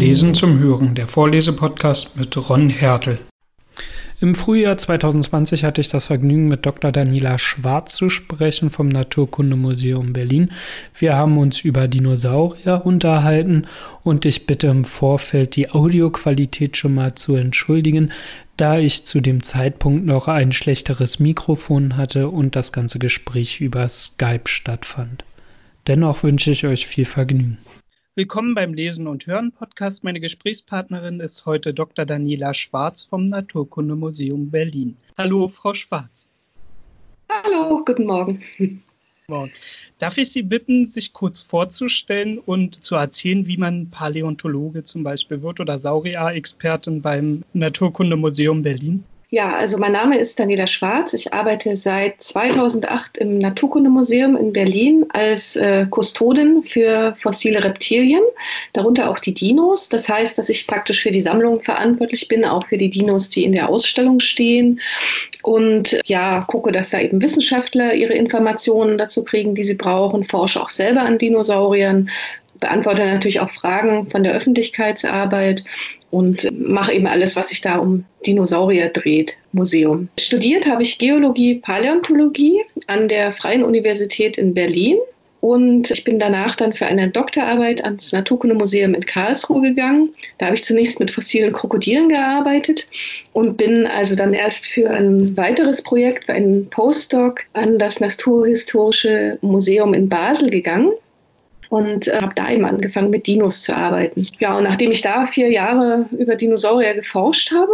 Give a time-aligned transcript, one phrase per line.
[0.00, 3.18] Lesen zum Hören, der Vorlesepodcast mit Ron Hertel.
[4.18, 6.90] Im Frühjahr 2020 hatte ich das Vergnügen, mit Dr.
[6.90, 10.52] Daniela Schwarz zu sprechen vom Naturkundemuseum Berlin.
[10.98, 13.66] Wir haben uns über Dinosaurier unterhalten
[14.02, 18.10] und ich bitte im Vorfeld die Audioqualität schon mal zu entschuldigen,
[18.56, 23.86] da ich zu dem Zeitpunkt noch ein schlechteres Mikrofon hatte und das ganze Gespräch über
[23.86, 25.24] Skype stattfand.
[25.88, 27.58] Dennoch wünsche ich euch viel Vergnügen.
[28.20, 30.04] Willkommen beim Lesen und Hören Podcast.
[30.04, 32.04] Meine Gesprächspartnerin ist heute Dr.
[32.04, 34.98] Daniela Schwarz vom Naturkundemuseum Berlin.
[35.16, 36.28] Hallo, Frau Schwarz.
[37.30, 38.38] Hallo, guten Morgen.
[39.26, 39.52] Morgen.
[39.96, 45.40] Darf ich Sie bitten, sich kurz vorzustellen und zu erzählen, wie man Paläontologe zum Beispiel
[45.40, 49.02] wird oder Saurier-Expertin beim Naturkundemuseum Berlin?
[49.32, 51.14] Ja, also mein Name ist Daniela Schwarz.
[51.14, 58.22] Ich arbeite seit 2008 im Naturkundemuseum in Berlin als äh, Kustodin für fossile Reptilien,
[58.72, 59.88] darunter auch die Dinos.
[59.88, 63.44] Das heißt, dass ich praktisch für die Sammlung verantwortlich bin, auch für die Dinos, die
[63.44, 64.80] in der Ausstellung stehen.
[65.44, 70.60] Und ja, gucke, dass da eben Wissenschaftler ihre Informationen dazu kriegen, die sie brauchen, forsche
[70.60, 72.10] auch selber an Dinosauriern,
[72.60, 75.64] beantworte natürlich auch Fragen von der Öffentlichkeitsarbeit
[76.10, 80.08] und mache eben alles, was sich da um Dinosaurier dreht, Museum.
[80.18, 84.98] Studiert habe ich Geologie, Paläontologie an der Freien Universität in Berlin.
[85.40, 90.10] Und ich bin danach dann für eine Doktorarbeit ans Naturkundemuseum in Karlsruhe gegangen.
[90.36, 92.88] Da habe ich zunächst mit fossilen Krokodilen gearbeitet
[93.32, 99.38] und bin also dann erst für ein weiteres Projekt, für einen Postdoc an das Naturhistorische
[99.40, 100.92] Museum in Basel gegangen
[101.70, 104.26] und äh, habe da eben angefangen, mit Dinos zu arbeiten.
[104.38, 107.72] Ja, und nachdem ich da vier Jahre über Dinosaurier geforscht habe,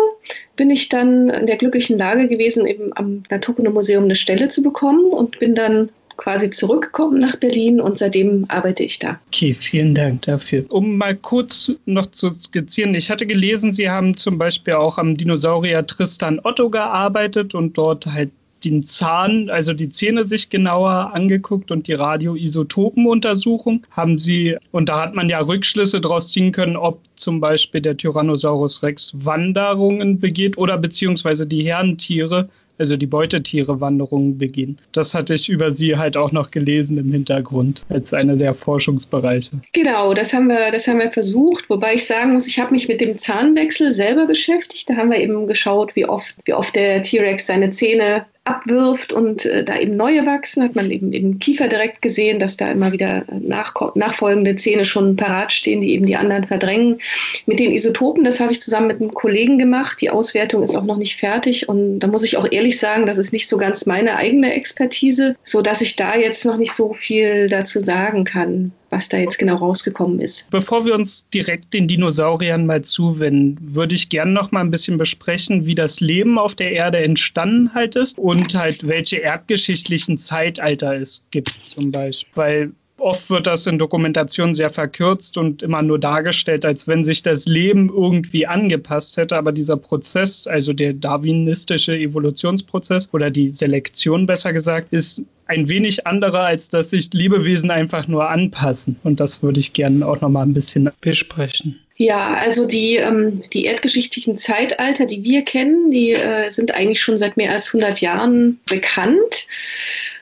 [0.54, 5.06] bin ich dann in der glücklichen Lage gewesen, eben am Naturkundemuseum eine Stelle zu bekommen
[5.12, 9.18] und bin dann quasi zurückgekommen nach Berlin und seitdem arbeite ich da.
[9.28, 10.64] Okay, vielen Dank dafür.
[10.68, 15.16] Um mal kurz noch zu skizzieren, ich hatte gelesen, Sie haben zum Beispiel auch am
[15.16, 18.30] Dinosaurier Tristan Otto gearbeitet und dort halt
[18.64, 25.02] den Zahn, also die Zähne sich genauer angeguckt und die Radioisotopenuntersuchung haben sie, und da
[25.02, 30.58] hat man ja Rückschlüsse daraus ziehen können, ob zum Beispiel der Tyrannosaurus Rex Wanderungen begeht
[30.58, 34.78] oder beziehungsweise die Herrentiere also die Beutetiere Wanderungen beginnen.
[34.92, 39.60] Das hatte ich über sie halt auch noch gelesen im Hintergrund als einer der Forschungsbereiche.
[39.72, 42.88] Genau, das haben wir, das haben wir versucht, wobei ich sagen muss, ich habe mich
[42.88, 44.88] mit dem Zahnwechsel selber beschäftigt.
[44.90, 49.44] Da haben wir eben geschaut, wie oft, wie oft der T-Rex seine Zähne abwirft und
[49.44, 52.92] äh, da eben neue wachsen, hat man eben im Kiefer direkt gesehen, dass da immer
[52.92, 56.98] wieder nach, nachfolgende Zähne schon parat stehen, die eben die anderen verdrängen.
[57.46, 60.00] Mit den Isotopen, das habe ich zusammen mit einem Kollegen gemacht.
[60.00, 63.18] Die Auswertung ist auch noch nicht fertig und da muss ich auch ehrlich sagen, das
[63.18, 66.92] ist nicht so ganz meine eigene Expertise, so dass ich da jetzt noch nicht so
[66.92, 70.50] viel dazu sagen kann was da jetzt genau rausgekommen ist.
[70.50, 74.98] Bevor wir uns direkt den Dinosauriern mal zuwenden, würde ich gerne noch mal ein bisschen
[74.98, 80.94] besprechen, wie das Leben auf der Erde entstanden halt ist und halt welche erdgeschichtlichen Zeitalter
[80.96, 82.32] es gibt zum Beispiel.
[82.34, 87.22] Weil oft wird das in Dokumentationen sehr verkürzt und immer nur dargestellt, als wenn sich
[87.22, 89.36] das Leben irgendwie angepasst hätte.
[89.36, 96.06] Aber dieser Prozess, also der darwinistische Evolutionsprozess oder die Selektion besser gesagt, ist ein wenig
[96.06, 98.96] anderer, als dass sich Lebewesen einfach nur anpassen.
[99.04, 101.80] Und das würde ich gerne auch noch mal ein bisschen besprechen.
[101.98, 107.16] Ja, also die, ähm, die erdgeschichtlichen Zeitalter, die wir kennen, die äh, sind eigentlich schon
[107.16, 109.46] seit mehr als 100 Jahren bekannt.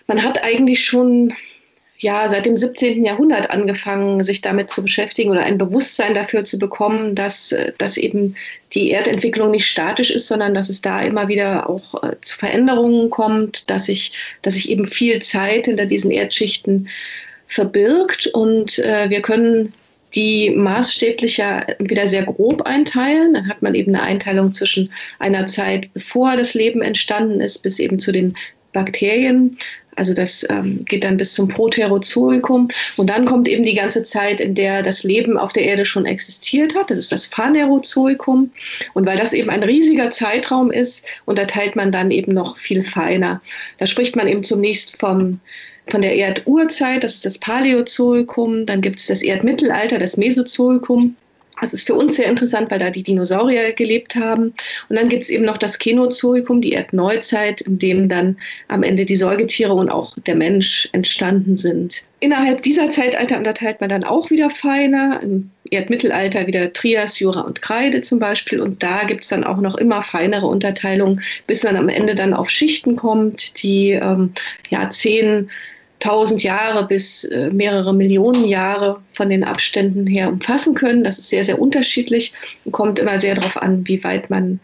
[0.06, 1.32] Man hat eigentlich schon
[2.04, 3.02] ja, seit dem 17.
[3.02, 7.96] Jahrhundert angefangen, sich damit zu beschäftigen oder ein Bewusstsein dafür zu bekommen, dass, äh, dass
[7.96, 8.36] eben
[8.74, 13.08] die Erdentwicklung nicht statisch ist, sondern dass es da immer wieder auch äh, zu Veränderungen
[13.08, 14.12] kommt, dass sich,
[14.42, 16.88] dass sich eben viel Zeit hinter diesen Erdschichten
[17.46, 19.72] verbirgt und äh, wir können
[20.14, 23.32] die maßstäblich ja wieder sehr grob einteilen.
[23.32, 27.78] Dann hat man eben eine Einteilung zwischen einer Zeit, bevor das Leben entstanden ist, bis
[27.78, 28.36] eben zu den
[28.74, 29.56] Bakterien.
[29.96, 32.68] Also das ähm, geht dann bis zum Proterozoikum.
[32.96, 36.06] Und dann kommt eben die ganze Zeit, in der das Leben auf der Erde schon
[36.06, 36.90] existiert hat.
[36.90, 38.50] Das ist das Phanerozoikum.
[38.94, 43.40] Und weil das eben ein riesiger Zeitraum ist, unterteilt man dann eben noch viel feiner.
[43.78, 45.40] Da spricht man eben zunächst vom
[45.86, 51.14] von der Erdurzeit, das ist das Paläozoikum, dann gibt es das Erdmittelalter, das Mesozoikum
[51.60, 54.52] das ist für uns sehr interessant, weil da die Dinosaurier gelebt haben.
[54.88, 58.36] Und dann gibt es eben noch das Kenozoikum, die Erdneuzeit, in dem dann
[58.68, 62.04] am Ende die Säugetiere und auch der Mensch entstanden sind.
[62.20, 65.22] Innerhalb dieser Zeitalter unterteilt man dann auch wieder feiner.
[65.22, 68.60] Im Erdmittelalter wieder Trias, Jura und Kreide zum Beispiel.
[68.60, 72.34] Und da gibt es dann auch noch immer feinere Unterteilungen, bis man am Ende dann
[72.34, 74.32] auf Schichten kommt, die ähm,
[74.70, 75.50] ja, zehn
[76.04, 81.02] tausend Jahre bis äh, mehrere Millionen Jahre von den Abständen her umfassen können.
[81.02, 82.34] Das ist sehr, sehr unterschiedlich
[82.66, 84.60] und kommt immer sehr darauf an, wie weit man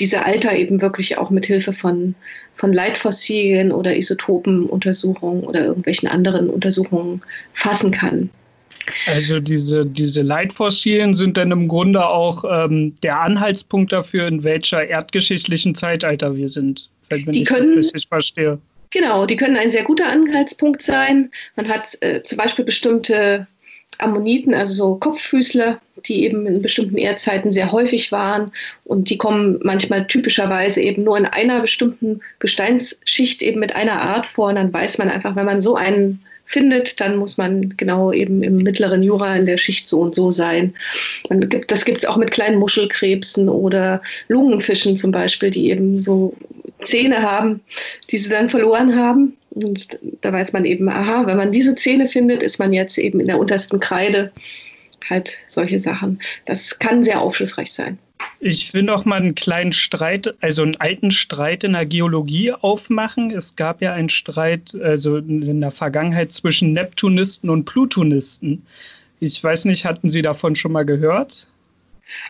[0.00, 2.16] diese Alter eben wirklich auch mit Hilfe von,
[2.56, 7.22] von Leitfossilien oder Isotopenuntersuchungen oder irgendwelchen anderen Untersuchungen
[7.52, 8.30] fassen kann.
[9.06, 14.84] Also diese, diese Leitfossilien sind dann im Grunde auch ähm, der Anhaltspunkt dafür, in welcher
[14.84, 18.58] erdgeschichtlichen Zeitalter wir sind, wenn die ich können, das richtig verstehe.
[18.90, 21.30] Genau, die können ein sehr guter Anhaltspunkt sein.
[21.56, 23.46] Man hat äh, zum Beispiel bestimmte
[23.98, 28.52] Ammoniten, also so Kopffüßler, die eben in bestimmten Erdzeiten sehr häufig waren
[28.84, 34.26] und die kommen manchmal typischerweise eben nur in einer bestimmten Gesteinsschicht eben mit einer Art
[34.26, 38.12] vor und dann weiß man einfach, wenn man so einen findet, dann muss man genau
[38.12, 40.74] eben im mittleren Jura in der Schicht so und so sein.
[41.28, 46.34] Gibt, das gibt es auch mit kleinen Muschelkrebsen oder Lungenfischen zum Beispiel, die eben so
[46.80, 47.60] Zähne haben,
[48.10, 49.36] die sie dann verloren haben.
[49.50, 53.20] Und da weiß man eben, aha, wenn man diese Zähne findet, ist man jetzt eben
[53.20, 54.32] in der untersten Kreide.
[55.08, 56.20] Halt solche Sachen.
[56.46, 57.98] Das kann sehr aufschlussreich sein.
[58.46, 63.30] Ich will noch mal einen kleinen Streit, also einen alten Streit in der Geologie aufmachen.
[63.30, 68.66] Es gab ja einen Streit, also in der Vergangenheit zwischen Neptunisten und Plutonisten.
[69.18, 71.46] Ich weiß nicht, hatten Sie davon schon mal gehört?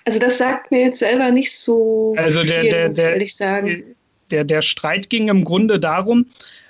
[0.05, 3.83] Also das sagt mir jetzt selber nicht so also der, viel, der, der, ehrlich sagen.
[4.31, 6.27] Der, der Streit ging im Grunde darum,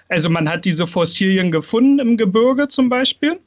[0.08, 3.38] also man hat diese Fossilien gefunden im Gebirge zum Beispiel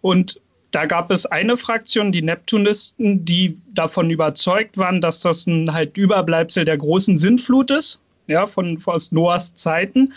[0.00, 0.40] und
[0.74, 5.96] da gab es eine Fraktion, die Neptunisten, die davon überzeugt waren, dass das ein halt
[5.96, 10.14] Überbleibsel der großen Sintflut ist, ja, von aus Noahs Zeiten,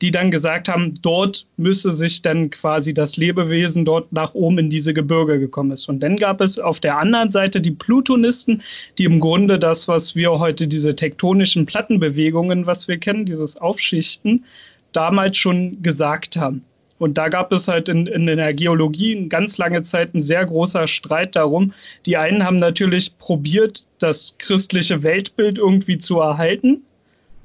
[0.00, 4.70] die dann gesagt haben, dort müsse sich dann quasi das Lebewesen dort nach oben in
[4.70, 5.88] diese Gebirge gekommen ist.
[5.88, 8.62] Und dann gab es auf der anderen Seite die Plutonisten,
[8.98, 14.44] die im Grunde das, was wir heute diese tektonischen Plattenbewegungen, was wir kennen, dieses Aufschichten,
[14.90, 16.64] damals schon gesagt haben.
[17.00, 20.86] Und da gab es halt in, in der Geologie ganz lange Zeit ein sehr großer
[20.86, 21.72] Streit darum.
[22.04, 26.82] Die einen haben natürlich probiert, das christliche Weltbild irgendwie zu erhalten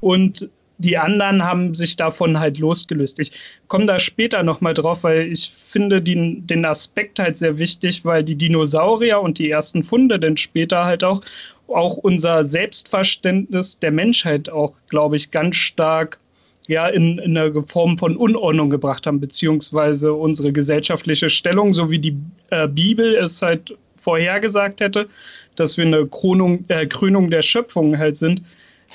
[0.02, 3.18] und die anderen haben sich davon halt losgelöst.
[3.20, 3.32] Ich
[3.70, 8.26] komme da später nochmal drauf, weil ich finde den, den Aspekt halt sehr wichtig, weil
[8.26, 11.22] die Dinosaurier und die ersten Funde dann später halt auch,
[11.70, 16.20] auch unser Selbstverständnis der Menschheit auch, glaube ich, ganz stark
[16.68, 22.00] ja in, in eine Form von Unordnung gebracht haben, beziehungsweise unsere gesellschaftliche Stellung, so wie
[22.00, 22.18] die
[22.50, 25.08] äh, Bibel es halt vorhergesagt hätte,
[25.56, 28.42] dass wir eine Krönung, äh, Krönung der Schöpfung halt sind,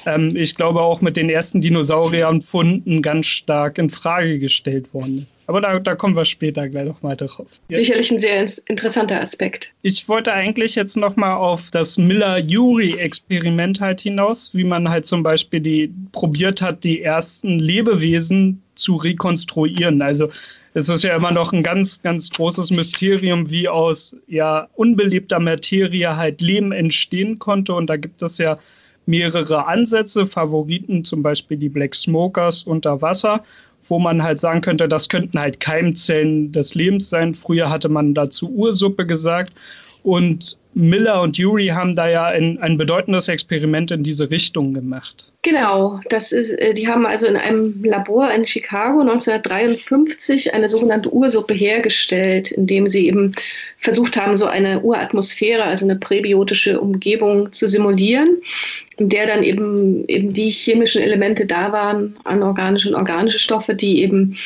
[0.06, 5.39] ähm, ich glaube auch mit den ersten Dinosaurierfunden ganz stark in Frage gestellt worden ist.
[5.50, 7.48] Aber da, da kommen wir später gleich noch mal drauf.
[7.70, 7.78] Ja.
[7.78, 9.72] Sicherlich ein sehr interessanter Aspekt.
[9.82, 15.24] Ich wollte eigentlich jetzt noch mal auf das Miller-Urey-Experiment halt hinaus, wie man halt zum
[15.24, 20.00] Beispiel die probiert hat, die ersten Lebewesen zu rekonstruieren.
[20.02, 20.28] Also
[20.72, 26.16] es ist ja immer noch ein ganz, ganz großes Mysterium, wie aus ja unbelebter Materie
[26.16, 27.74] halt Leben entstehen konnte.
[27.74, 28.60] Und da gibt es ja
[29.04, 33.42] mehrere Ansätze, Favoriten zum Beispiel die Black Smokers unter Wasser,
[33.90, 37.34] wo man halt sagen könnte, das könnten halt Keimzellen des Lebens sein.
[37.34, 39.52] Früher hatte man dazu Ursuppe gesagt.
[40.02, 45.26] Und Miller und Urey haben da ja ein, ein bedeutendes Experiment in diese Richtung gemacht.
[45.42, 51.12] Genau, das ist, äh, die haben also in einem Labor in Chicago 1953 eine sogenannte
[51.12, 53.32] Ursuppe hergestellt, indem sie eben
[53.78, 58.42] versucht haben, so eine Uratmosphäre, also eine präbiotische Umgebung zu simulieren,
[58.98, 64.02] in der dann eben, eben die chemischen Elemente da waren, anorganische und organische Stoffe, die
[64.02, 64.36] eben,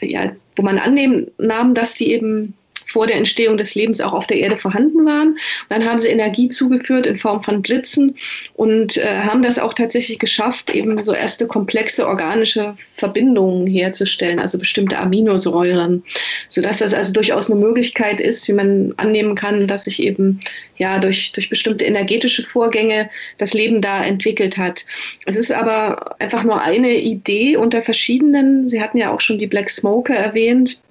[0.00, 2.52] ja, wo man annehmen nahm, dass die eben
[2.92, 5.28] vor der Entstehung des Lebens auch auf der Erde vorhanden waren.
[5.30, 5.38] Und
[5.70, 8.16] dann haben sie Energie zugeführt in Form von Blitzen
[8.54, 14.58] und äh, haben das auch tatsächlich geschafft, eben so erste komplexe organische Verbindungen herzustellen, also
[14.58, 16.04] bestimmte Aminosäuren,
[16.48, 20.40] sodass das also durchaus eine Möglichkeit ist, wie man annehmen kann, dass sich eben
[20.76, 23.08] ja durch, durch bestimmte energetische Vorgänge
[23.38, 24.84] das Leben da entwickelt hat.
[25.26, 28.68] Es ist aber einfach nur eine Idee unter verschiedenen.
[28.68, 30.82] Sie hatten ja auch schon die Black Smoker erwähnt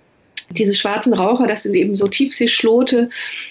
[0.57, 3.09] diese schwarzen Raucher, das sind eben so Tiefseeschlote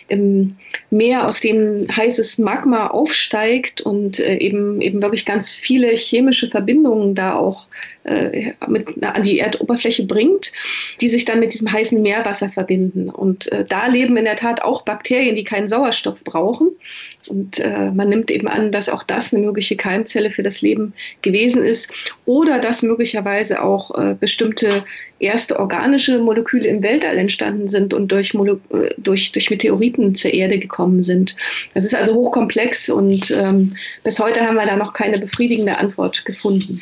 [0.09, 0.57] im
[0.91, 7.15] Meer, aus dem heißes Magma aufsteigt und äh, eben, eben wirklich ganz viele chemische Verbindungen
[7.15, 7.67] da auch
[8.05, 10.53] äh, mit, an die Erdoberfläche bringt,
[11.01, 13.11] die sich dann mit diesem heißen Meerwasser verbinden.
[13.11, 16.71] Und äh, da leben in der Tat auch Bakterien, die keinen Sauerstoff brauchen.
[17.29, 20.95] Und äh, man nimmt eben an, dass auch das eine mögliche Keimzelle für das Leben
[21.23, 21.93] gewesen ist
[22.25, 24.85] oder dass möglicherweise auch äh, bestimmte
[25.21, 30.33] erste organische Moleküle im Weltall entstanden sind und durch, Molo äh, durch, durch Meteoriten zur
[30.33, 31.37] Erde gekommen sind.
[31.75, 36.25] Das ist also hochkomplex und ähm, bis heute haben wir da noch keine befriedigende Antwort
[36.25, 36.81] gefunden.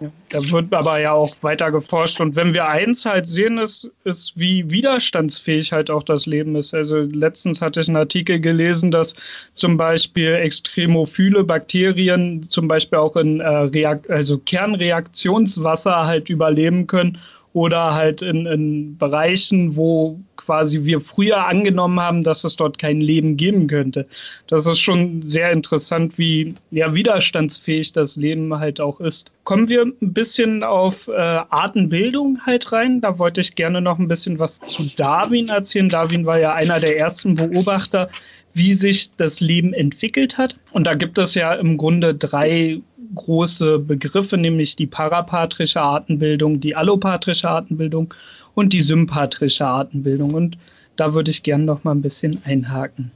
[0.00, 2.20] Ja, da wird aber ja auch weiter geforscht.
[2.20, 6.74] Und wenn wir eins halt sehen, ist, ist, wie widerstandsfähig halt auch das Leben ist.
[6.74, 9.14] Also letztens hatte ich einen Artikel gelesen, dass
[9.54, 17.18] zum Beispiel extremophile Bakterien zum Beispiel auch in äh, also Kernreaktionswasser halt überleben können
[17.56, 23.00] oder halt in, in Bereichen, wo quasi wir früher angenommen haben, dass es dort kein
[23.00, 24.06] Leben geben könnte.
[24.46, 29.32] Das ist schon sehr interessant, wie ja, widerstandsfähig das Leben halt auch ist.
[29.44, 33.00] Kommen wir ein bisschen auf äh, Artenbildung halt rein.
[33.00, 35.88] Da wollte ich gerne noch ein bisschen was zu Darwin erzählen.
[35.88, 38.10] Darwin war ja einer der ersten Beobachter,
[38.56, 40.56] wie sich das Leben entwickelt hat.
[40.72, 42.80] Und da gibt es ja im Grunde drei
[43.14, 48.14] große Begriffe, nämlich die parapatrische Artenbildung, die allopatrische Artenbildung
[48.54, 50.32] und die sympatrische Artenbildung.
[50.32, 50.56] Und
[50.96, 53.10] da würde ich gerne noch mal ein bisschen einhaken.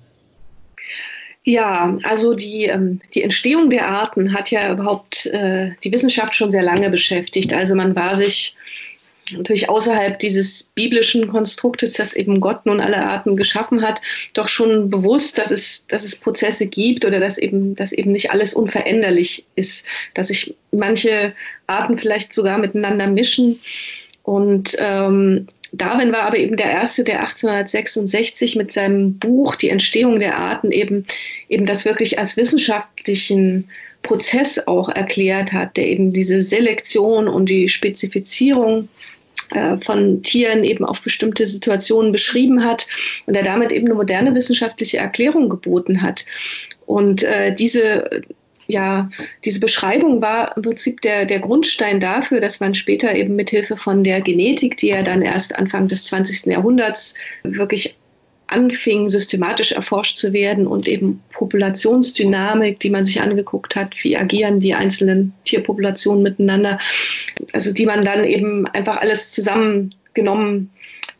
[1.43, 6.51] Ja, also die, ähm, die Entstehung der Arten hat ja überhaupt äh, die Wissenschaft schon
[6.51, 7.55] sehr lange beschäftigt.
[7.55, 8.57] Also man war sich
[9.33, 14.01] natürlich außerhalb dieses biblischen Konstruktes, das eben Gott nun alle Arten geschaffen hat,
[14.35, 18.31] doch schon bewusst, dass es, dass es Prozesse gibt oder dass eben, dass eben nicht
[18.31, 21.33] alles unveränderlich ist, dass sich manche
[21.67, 23.61] Arten vielleicht sogar miteinander mischen.
[24.23, 30.19] Und ähm, Darwin war aber eben der Erste, der 1866 mit seinem Buch Die Entstehung
[30.19, 31.07] der Arten eben,
[31.49, 33.69] eben das wirklich als wissenschaftlichen
[34.03, 38.89] Prozess auch erklärt hat, der eben diese Selektion und die Spezifizierung
[39.81, 42.87] von Tieren eben auf bestimmte Situationen beschrieben hat
[43.27, 46.25] und er damit eben eine moderne wissenschaftliche Erklärung geboten hat.
[46.87, 48.23] Und äh, diese
[48.71, 49.11] ja,
[49.45, 54.05] diese Beschreibung war im Prinzip der, der Grundstein dafür, dass man später eben mithilfe von
[54.05, 56.47] der Genetik, die ja dann erst Anfang des 20.
[56.47, 57.97] Jahrhunderts wirklich
[58.51, 64.61] anfing, systematisch erforscht zu werden und eben Populationsdynamik, die man sich angeguckt hat, wie agieren
[64.61, 66.79] die einzelnen Tierpopulationen miteinander,
[67.53, 70.71] also die man dann eben einfach alles zusammengenommen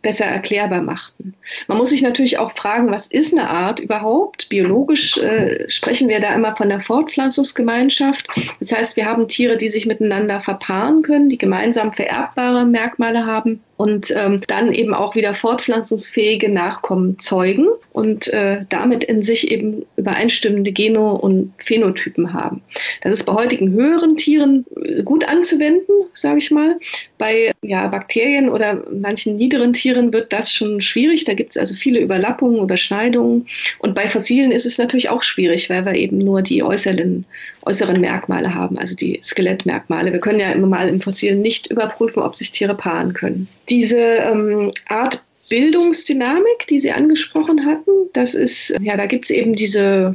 [0.03, 1.35] besser erklärbar machten.
[1.69, 4.49] Man muss sich natürlich auch fragen, was ist eine Art überhaupt?
[4.49, 8.29] Biologisch äh, sprechen wir da immer von der Fortpflanzungsgemeinschaft.
[8.61, 13.61] Das heißt, wir haben Tiere, die sich miteinander verpaaren können, die gemeinsam vererbbare Merkmale haben
[13.81, 19.87] und ähm, dann eben auch wieder fortpflanzungsfähige Nachkommen zeugen und äh, damit in sich eben
[19.97, 22.61] übereinstimmende Geno- und Phänotypen haben.
[23.01, 24.67] Das ist bei heutigen höheren Tieren
[25.07, 26.79] gut anzuwenden, sage ich mal.
[27.17, 31.25] Bei ja, Bakterien oder manchen niederen Tieren wird das schon schwierig.
[31.25, 33.47] Da gibt es also viele Überlappungen, Überschneidungen.
[33.79, 37.25] Und bei Fossilen ist es natürlich auch schwierig, weil wir eben nur die äußeren,
[37.63, 40.13] äußeren Merkmale haben, also die Skelettmerkmale.
[40.13, 43.99] Wir können ja immer mal im Fossilen nicht überprüfen, ob sich Tiere paaren können diese
[43.99, 50.15] ähm, Art Bildungsdynamik, die Sie angesprochen hatten, das ist, ja, da gibt es eben diese,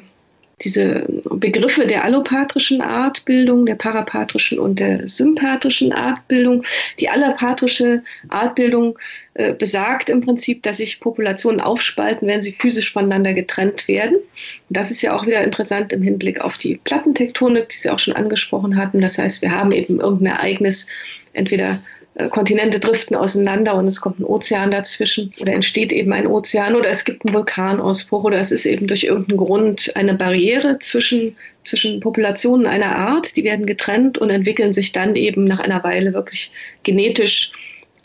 [0.62, 6.63] diese Begriffe der allopatrischen Artbildung, der parapatrischen und der sympatrischen Artbildung.
[7.00, 8.97] Die allopatrische Artbildung
[9.33, 14.15] äh, besagt im Prinzip, dass sich Populationen aufspalten, wenn sie physisch voneinander getrennt werden.
[14.15, 14.24] Und
[14.69, 18.15] das ist ja auch wieder interessant im Hinblick auf die Plattentektonik, die Sie auch schon
[18.15, 19.01] angesprochen hatten.
[19.01, 20.88] Das heißt, wir haben eben irgendein Ereignis,
[21.33, 21.81] entweder
[22.29, 26.89] Kontinente driften auseinander und es kommt ein Ozean dazwischen oder entsteht eben ein Ozean oder
[26.89, 32.00] es gibt einen Vulkanausbruch oder es ist eben durch irgendeinen Grund eine Barriere zwischen, zwischen
[32.00, 33.36] Populationen einer Art.
[33.36, 36.53] Die werden getrennt und entwickeln sich dann eben nach einer Weile wirklich
[36.84, 37.51] genetisch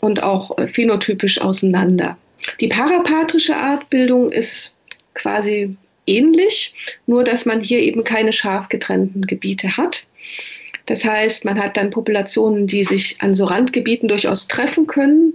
[0.01, 2.17] und auch äh, phänotypisch auseinander.
[2.59, 4.75] Die parapatrische Artbildung ist
[5.13, 6.73] quasi ähnlich,
[7.05, 10.07] nur dass man hier eben keine scharf getrennten Gebiete hat.
[10.85, 15.33] Das heißt, man hat dann Populationen, die sich an so Randgebieten durchaus treffen können,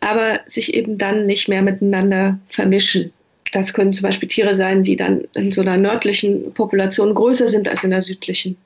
[0.00, 3.12] aber sich eben dann nicht mehr miteinander vermischen.
[3.52, 7.68] Das können zum Beispiel Tiere sein, die dann in so einer nördlichen Population größer sind
[7.68, 8.56] als in der südlichen.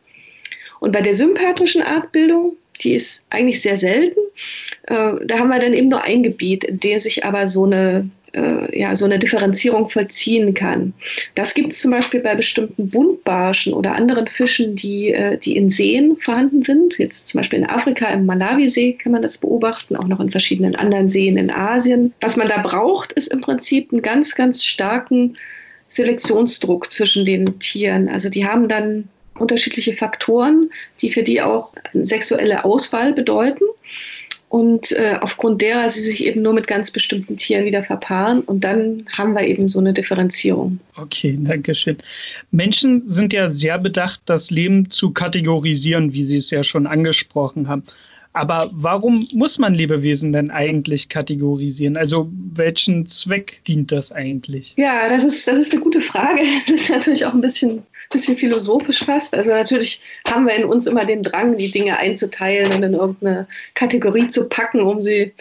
[0.80, 4.18] Und bei der sympatrischen Artbildung, die ist eigentlich sehr selten,
[4.88, 8.10] äh, da haben wir dann eben nur ein Gebiet, in dem sich aber so eine
[8.34, 10.94] äh, ja, so eine Differenzierung vollziehen kann.
[11.34, 15.70] Das gibt es zum Beispiel bei bestimmten Buntbarschen oder anderen Fischen, die, äh, die in
[15.70, 16.98] Seen vorhanden sind.
[16.98, 20.76] Jetzt zum Beispiel in Afrika, im Malawisee kann man das beobachten, auch noch in verschiedenen
[20.76, 22.12] anderen Seen in Asien.
[22.20, 25.36] Was man da braucht, ist im Prinzip einen ganz, ganz starken
[25.88, 28.08] Selektionsdruck zwischen den Tieren.
[28.08, 29.08] Also die haben dann
[29.38, 30.70] unterschiedliche Faktoren,
[31.00, 33.64] die für die auch sexuelle Auswahl bedeuten
[34.52, 38.62] und äh, aufgrund derer sie sich eben nur mit ganz bestimmten Tieren wieder verpaaren und
[38.62, 40.78] dann haben wir eben so eine Differenzierung.
[40.94, 41.96] Okay, danke schön.
[42.50, 47.66] Menschen sind ja sehr bedacht, das Leben zu kategorisieren, wie Sie es ja schon angesprochen
[47.66, 47.84] haben.
[48.34, 51.96] Aber warum muss man Lebewesen denn eigentlich kategorisieren?
[51.96, 54.74] Also welchen Zweck dient das eigentlich?
[54.76, 56.42] Ja, das ist, das ist eine gute Frage.
[56.66, 59.34] Das ist natürlich auch ein bisschen, bisschen philosophisch fast.
[59.34, 63.46] Also natürlich haben wir in uns immer den Drang, die Dinge einzuteilen und in irgendeine
[63.74, 65.32] Kategorie zu packen, um sie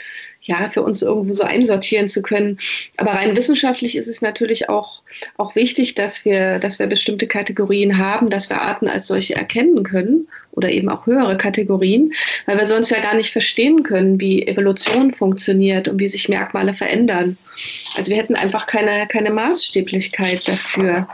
[0.44, 2.58] ja, für uns irgendwo so einsortieren zu können.
[2.98, 5.02] Aber rein wissenschaftlich ist es natürlich auch,
[5.38, 9.84] auch wichtig, dass wir, dass wir bestimmte Kategorien haben, dass wir Arten als solche erkennen
[9.84, 12.14] können oder eben auch höhere Kategorien,
[12.46, 16.74] weil wir sonst ja gar nicht verstehen können, wie Evolution funktioniert und wie sich Merkmale
[16.74, 17.38] verändern.
[17.96, 21.08] Also wir hätten einfach keine, keine Maßstäblichkeit dafür.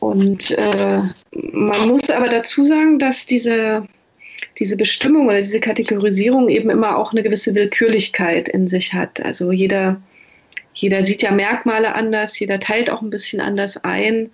[0.00, 3.86] Und äh, man muss aber dazu sagen, dass diese
[4.58, 9.24] diese Bestimmung oder diese Kategorisierung eben immer auch eine gewisse Willkürlichkeit in sich hat.
[9.24, 10.00] Also jeder,
[10.74, 14.30] jeder sieht ja Merkmale anders, jeder teilt auch ein bisschen anders ein.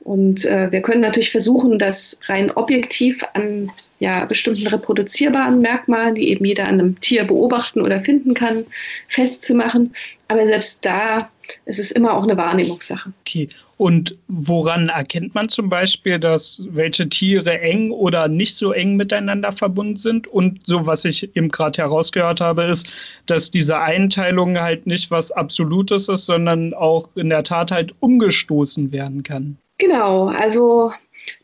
[0.00, 6.30] Und äh, wir können natürlich versuchen, das rein objektiv an ja, bestimmten reproduzierbaren Merkmalen, die
[6.30, 8.64] eben jeder an einem Tier beobachten oder finden kann,
[9.08, 9.92] festzumachen.
[10.28, 11.30] Aber selbst da
[11.66, 13.12] ist es immer auch eine Wahrnehmungssache.
[13.20, 13.48] Okay.
[13.78, 19.52] Und woran erkennt man zum Beispiel, dass welche Tiere eng oder nicht so eng miteinander
[19.52, 20.26] verbunden sind?
[20.26, 22.88] Und so, was ich eben gerade herausgehört habe, ist,
[23.26, 28.90] dass diese Einteilung halt nicht was Absolutes ist, sondern auch in der Tat halt umgestoßen
[28.90, 29.58] werden kann.
[29.78, 30.92] Genau, also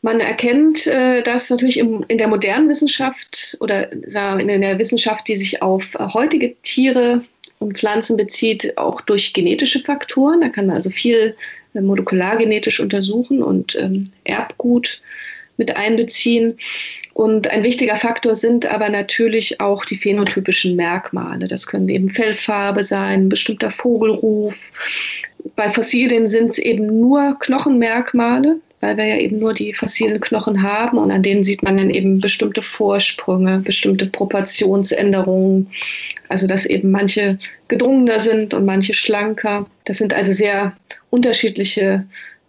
[0.02, 5.62] man erkennt äh, das natürlich in der modernen Wissenschaft oder in der Wissenschaft, die sich
[5.62, 7.22] auf heutige Tiere
[7.60, 10.40] und Pflanzen bezieht, auch durch genetische Faktoren.
[10.40, 11.36] Da kann man also viel
[11.82, 15.00] molekulargenetisch untersuchen und ähm, Erbgut
[15.56, 16.58] mit einbeziehen.
[17.12, 21.46] Und ein wichtiger Faktor sind aber natürlich auch die phänotypischen Merkmale.
[21.46, 24.70] Das können eben Fellfarbe sein, bestimmter Vogelruf.
[25.56, 30.62] Bei Fossilien sind es eben nur Knochenmerkmale, weil wir ja eben nur die fossilen Knochen
[30.62, 35.70] haben und an denen sieht man dann eben bestimmte Vorsprünge, bestimmte Proportionsänderungen.
[36.28, 37.38] Also dass eben manche
[37.68, 39.66] gedrungener sind und manche schlanker.
[39.84, 40.74] Das sind also sehr
[41.08, 42.04] unterschiedliche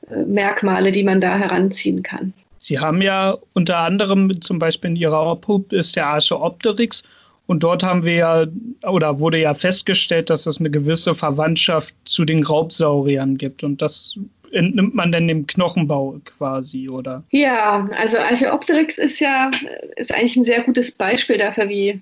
[0.09, 2.33] äh, Merkmale, die man da heranziehen kann.
[2.57, 7.03] Sie haben ja unter anderem zum Beispiel in Ihrer Obhut ist der Archeopteryx
[7.47, 8.45] und dort haben wir ja
[8.83, 14.15] oder wurde ja festgestellt, dass es eine gewisse Verwandtschaft zu den Raubsauriern gibt und das
[14.55, 17.23] entnimmt man denn dem Knochenbau quasi, oder?
[17.31, 19.51] Ja, also Archeopteryx ist ja
[19.95, 22.01] ist eigentlich ein sehr gutes Beispiel dafür, wie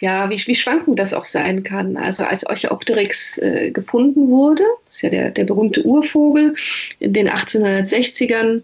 [0.00, 1.96] ja, wie, wie schwankend das auch sein kann.
[1.96, 6.54] Also als Archeopteryx äh, gefunden wurde, ist ja der, der berühmte Urvogel
[7.00, 8.62] in den 1860ern,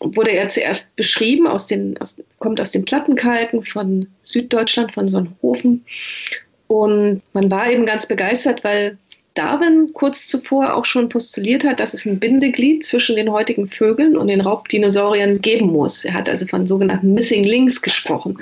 [0.00, 5.84] wurde er zuerst beschrieben, aus den, aus, kommt aus den Plattenkalken von Süddeutschland, von Sonnenhofen.
[6.66, 8.98] Und man war eben ganz begeistert, weil
[9.38, 14.16] Darwin kurz zuvor auch schon postuliert hat, dass es ein Bindeglied zwischen den heutigen Vögeln
[14.16, 16.04] und den Raubdinosauriern geben muss.
[16.04, 18.38] Er hat also von sogenannten Missing Links gesprochen,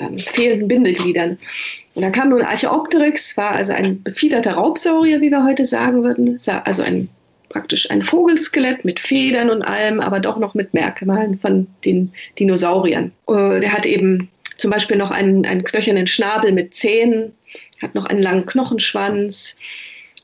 [0.00, 1.38] ähm, fehlenden Bindegliedern.
[1.94, 6.38] Und da kam nun Archeopteryx, war also ein befiederter Raubsaurier, wie wir heute sagen würden,
[6.64, 7.08] also ein
[7.48, 13.12] praktisch ein Vogelskelett mit Federn und allem, aber doch noch mit Merkmalen von den Dinosauriern.
[13.28, 17.32] Äh, der hat eben zum Beispiel noch einen, einen knöchernen Schnabel mit Zähnen,
[17.80, 19.56] hat noch einen langen Knochenschwanz,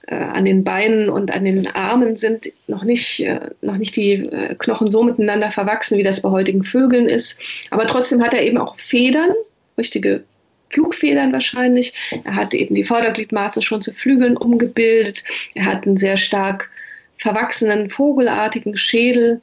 [0.07, 4.13] äh, an den Beinen und an den Armen sind noch nicht, äh, noch nicht die
[4.13, 7.39] äh, Knochen so miteinander verwachsen, wie das bei heutigen Vögeln ist.
[7.71, 9.31] Aber trotzdem hat er eben auch Federn,
[9.79, 10.25] richtige
[10.71, 11.93] Flugfedern wahrscheinlich.
[12.25, 15.23] Er hat eben die Vordergliedmaße schon zu Flügeln umgebildet.
[15.55, 16.71] Er hat einen sehr stark
[17.19, 19.41] verwachsenen, vogelartigen Schädel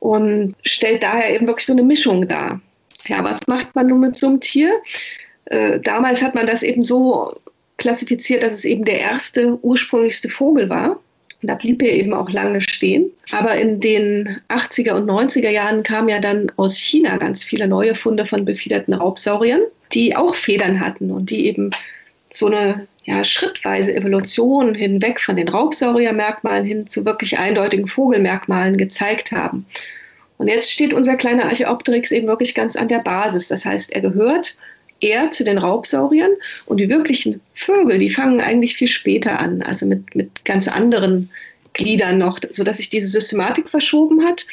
[0.00, 2.60] und stellt daher eben wirklich so eine Mischung dar.
[3.06, 4.72] Ja, was macht man nun mit so einem Tier?
[5.46, 7.40] Äh, damals hat man das eben so
[7.78, 11.00] klassifiziert, dass es eben der erste ursprünglichste Vogel war.
[11.40, 13.12] Und da blieb er eben auch lange stehen.
[13.30, 17.94] Aber in den 80er und 90er Jahren kamen ja dann aus China ganz viele neue
[17.94, 19.62] Funde von befiederten Raubsauriern,
[19.92, 21.70] die auch Federn hatten und die eben
[22.32, 29.32] so eine ja, schrittweise Evolution hinweg von den Raubsauriermerkmalen hin zu wirklich eindeutigen Vogelmerkmalen gezeigt
[29.32, 29.64] haben.
[30.36, 33.48] Und jetzt steht unser kleiner Archeopteryx eben wirklich ganz an der Basis.
[33.48, 34.56] Das heißt, er gehört
[35.00, 36.32] eher zu den Raubsauriern
[36.66, 41.30] und die wirklichen Vögel, die fangen eigentlich viel später an, also mit, mit ganz anderen
[41.72, 44.46] Gliedern noch, sodass sich diese Systematik verschoben hat.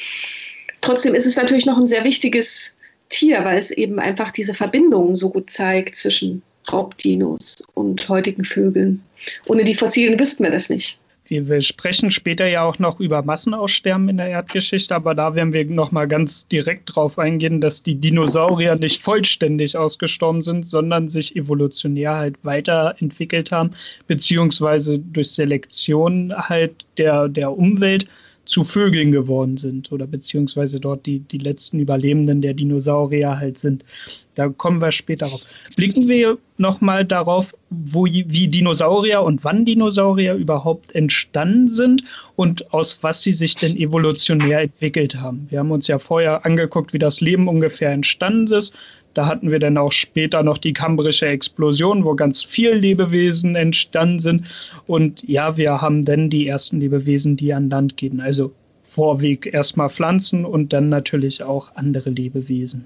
[0.81, 2.75] Trotzdem ist es natürlich noch ein sehr wichtiges
[3.09, 9.03] Tier, weil es eben einfach diese Verbindungen so gut zeigt zwischen Raubdinos und heutigen Vögeln.
[9.45, 10.99] Ohne die Fossilien wüssten wir das nicht.
[11.27, 15.65] Wir sprechen später ja auch noch über Massenaussterben in der Erdgeschichte, aber da werden wir
[15.65, 21.35] noch mal ganz direkt drauf eingehen, dass die Dinosaurier nicht vollständig ausgestorben sind, sondern sich
[21.35, 23.71] evolutionär halt weiterentwickelt haben,
[24.05, 28.07] beziehungsweise durch Selektion halt der, der Umwelt
[28.45, 33.83] zu Vögeln geworden sind oder beziehungsweise dort die, die letzten Überlebenden der Dinosaurier halt sind.
[34.35, 35.41] Da kommen wir später drauf.
[35.75, 42.03] Blicken wir nochmal darauf, wo, wie Dinosaurier und wann Dinosaurier überhaupt entstanden sind
[42.35, 45.47] und aus was sie sich denn evolutionär entwickelt haben.
[45.49, 48.73] Wir haben uns ja vorher angeguckt, wie das Leben ungefähr entstanden ist.
[49.15, 54.19] Da hatten wir dann auch später noch die kambrische Explosion, wo ganz viele Lebewesen entstanden
[54.19, 54.47] sind.
[54.87, 58.19] Und ja, wir haben dann die ersten Lebewesen, die an Land gehen.
[58.19, 58.51] Also
[58.83, 62.85] Vorweg erstmal Pflanzen und dann natürlich auch andere Lebewesen.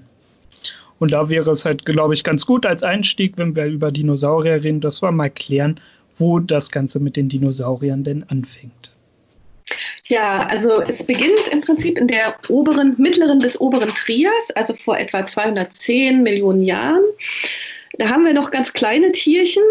[1.00, 4.62] Und da wäre es halt, glaube ich, ganz gut als Einstieg, wenn wir über Dinosaurier
[4.62, 5.80] reden, dass wir mal klären,
[6.14, 8.89] wo das Ganze mit den Dinosauriern denn anfängt.
[10.06, 14.98] Ja, also es beginnt im Prinzip in der oberen, mittleren bis oberen Trias, also vor
[14.98, 17.04] etwa 210 Millionen Jahren.
[17.98, 19.62] Da haben wir noch ganz kleine Tierchen,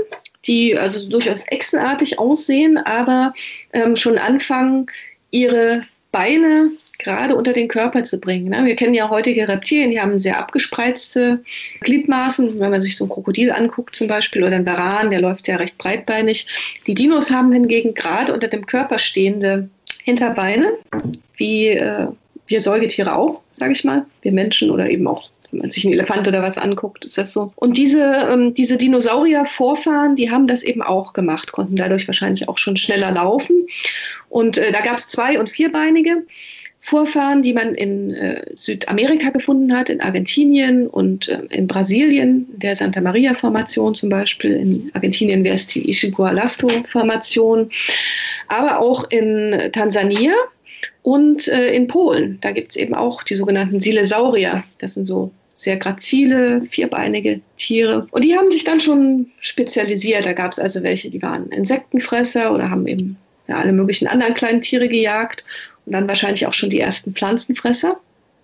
[0.46, 3.34] die also durchaus echsenartig aussehen, aber
[3.74, 4.88] ähm, schon anfangen,
[5.32, 8.50] ihre Beine gerade unter den Körper zu bringen.
[8.50, 8.66] Ne?
[8.66, 11.44] Wir kennen ja heutige Reptilien, die haben sehr abgespreizte
[11.82, 12.60] Gliedmaßen.
[12.60, 15.56] Wenn man sich so ein Krokodil anguckt zum Beispiel oder ein Varan, der läuft ja
[15.56, 16.82] recht breitbeinig.
[16.86, 19.70] Die Dinos haben hingegen gerade unter dem Körper stehende
[20.04, 20.74] Hinterbeine,
[21.36, 22.08] wie äh,
[22.48, 25.94] wir Säugetiere auch, sage ich mal, wir Menschen oder eben auch wenn man sich einen
[25.94, 27.54] Elefant oder was anguckt, ist das so.
[27.56, 32.58] Und diese, ähm, diese Dinosaurier-Vorfahren, die haben das eben auch gemacht, konnten dadurch wahrscheinlich auch
[32.58, 33.68] schon schneller laufen.
[34.30, 36.24] Und äh, da gab es zwei- und vierbeinige.
[36.90, 42.76] Vorfahren, die man in äh, Südamerika gefunden hat, in Argentinien und äh, in Brasilien, der
[42.76, 44.54] Santa Maria-Formation zum Beispiel.
[44.54, 47.70] In Argentinien wäre es die Ishigualasto-Formation,
[48.48, 50.34] aber auch in Tansania
[51.04, 52.40] und äh, in Polen.
[52.42, 54.64] Da gibt es eben auch die sogenannten Silesaurier.
[54.80, 58.08] Das sind so sehr grazile, vierbeinige Tiere.
[58.10, 60.26] Und die haben sich dann schon spezialisiert.
[60.26, 64.34] Da gab es also welche, die waren Insektenfresser oder haben eben ja, alle möglichen anderen
[64.34, 65.44] kleinen Tiere gejagt
[65.86, 68.00] und dann wahrscheinlich auch schon die ersten Pflanzenfresser.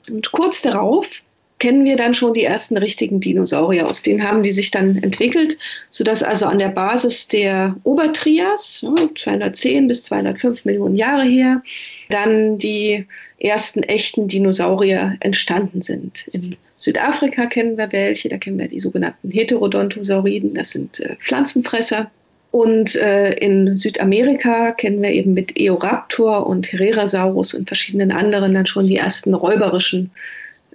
[0.08, 1.21] Und kurz darauf
[1.60, 3.89] kennen wir dann schon die ersten richtigen Dinosaurier.
[3.89, 5.58] Aus denen haben die sich dann entwickelt,
[5.89, 11.63] sodass also an der Basis der Obertrias, 210 bis 205 Millionen Jahre her,
[12.10, 13.06] dann die
[13.38, 16.28] ersten echten Dinosaurier entstanden sind.
[16.34, 22.12] In Südafrika kennen wir welche, da kennen wir die sogenannten Heterodontosauriden, das sind äh, Pflanzenfresser.
[22.56, 28.65] Und äh, in Südamerika kennen wir eben mit Eoraptor und Herrerasaurus und verschiedenen anderen dann
[28.65, 30.10] schon die ersten räuberischen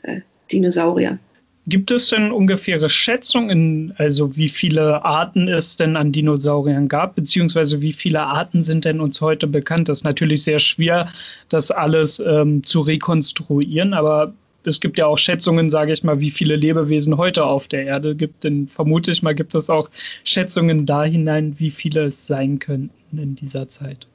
[0.02, 0.20] äh,
[0.52, 1.18] Dinosaurier.
[1.66, 7.80] Gibt es denn ungefähre Schätzungen, also wie viele Arten es denn an Dinosauriern gab, beziehungsweise
[7.80, 9.88] wie viele Arten sind denn uns heute bekannt?
[9.88, 11.10] Das ist natürlich sehr schwer,
[11.48, 16.30] das alles ähm, zu rekonstruieren, aber es gibt ja auch Schätzungen, sage ich mal, wie
[16.30, 18.44] viele Lebewesen heute auf der Erde gibt.
[18.44, 19.90] Denn vermute ich mal, gibt es auch
[20.24, 24.06] Schätzungen da hinein, wie viele es sein könnten in dieser Zeit.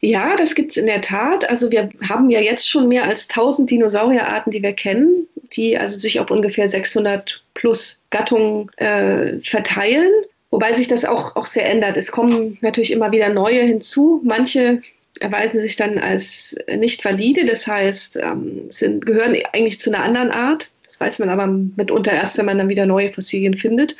[0.00, 1.48] Ja, das gibt es in der Tat.
[1.48, 5.98] Also wir haben ja jetzt schon mehr als 1000 Dinosaurierarten, die wir kennen, die also
[5.98, 10.10] sich auf ungefähr 600 plus Gattungen äh, verteilen.
[10.50, 11.96] Wobei sich das auch, auch sehr ändert.
[11.96, 14.20] Es kommen natürlich immer wieder neue hinzu.
[14.24, 14.80] Manche
[15.20, 20.30] erweisen sich dann als nicht valide, das heißt, ähm, sind, gehören eigentlich zu einer anderen
[20.30, 20.70] Art.
[20.84, 23.96] Das weiß man aber mitunter erst, wenn man dann wieder neue Fossilien findet.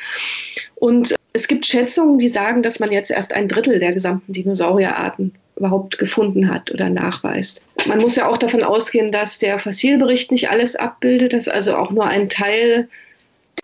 [0.74, 5.34] Und es gibt Schätzungen, die sagen, dass man jetzt erst ein Drittel der gesamten Dinosaurierarten
[5.56, 7.62] überhaupt gefunden hat oder nachweist.
[7.86, 11.90] Man muss ja auch davon ausgehen, dass der Fossilbericht nicht alles abbildet, dass also auch
[11.90, 12.88] nur ein Teil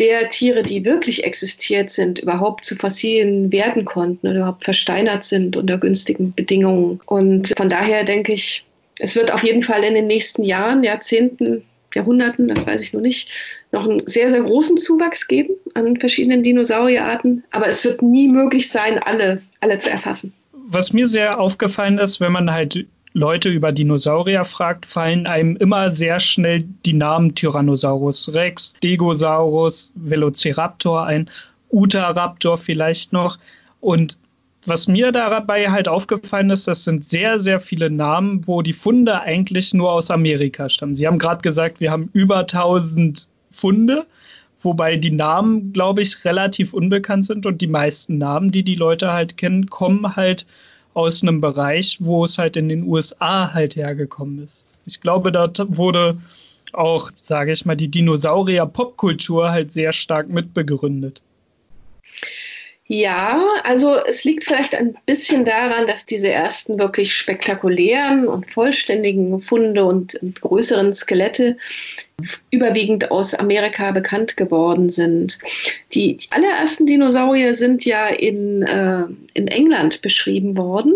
[0.03, 5.57] der Tiere, die wirklich existiert sind, überhaupt zu Fossilien werden konnten oder überhaupt versteinert sind
[5.57, 7.01] unter günstigen Bedingungen.
[7.07, 8.67] Und von daher denke ich,
[8.99, 11.63] es wird auf jeden Fall in den nächsten Jahren, Jahrzehnten,
[11.95, 13.31] Jahrhunderten, das weiß ich noch nicht,
[13.71, 17.45] noch einen sehr, sehr großen Zuwachs geben an verschiedenen Dinosaurierarten.
[17.53, 20.33] Aber es wird nie möglich sein, alle, alle zu erfassen.
[20.53, 25.91] Was mir sehr aufgefallen ist, wenn man halt Leute über Dinosaurier fragt, fallen einem immer
[25.91, 31.29] sehr schnell die Namen Tyrannosaurus Rex, Stegosaurus, Velociraptor ein,
[31.71, 33.39] Utahraptor vielleicht noch.
[33.81, 34.17] Und
[34.65, 39.21] was mir dabei halt aufgefallen ist, das sind sehr, sehr viele Namen, wo die Funde
[39.21, 40.97] eigentlich nur aus Amerika stammen.
[40.97, 44.07] Sie haben gerade gesagt, wir haben über 1000 Funde,
[44.61, 49.13] wobei die Namen, glaube ich, relativ unbekannt sind und die meisten Namen, die die Leute
[49.13, 50.47] halt kennen, kommen halt
[50.95, 54.67] aus einem Bereich, wo es halt in den USA halt hergekommen ist.
[54.87, 56.19] Ich glaube, dort wurde
[56.73, 61.23] auch, sage ich mal, die Dinosaurier-Popkultur halt sehr stark mitbegründet.
[62.95, 69.41] Ja, also es liegt vielleicht ein bisschen daran, dass diese ersten wirklich spektakulären und vollständigen
[69.41, 71.57] Funde und, größeren Skelette
[72.51, 75.39] überwiegend aus Amerika bekannt geworden sind.
[75.95, 80.93] Die, die allerersten Dinosaurier sind ja in, äh, in England beschrieben worden.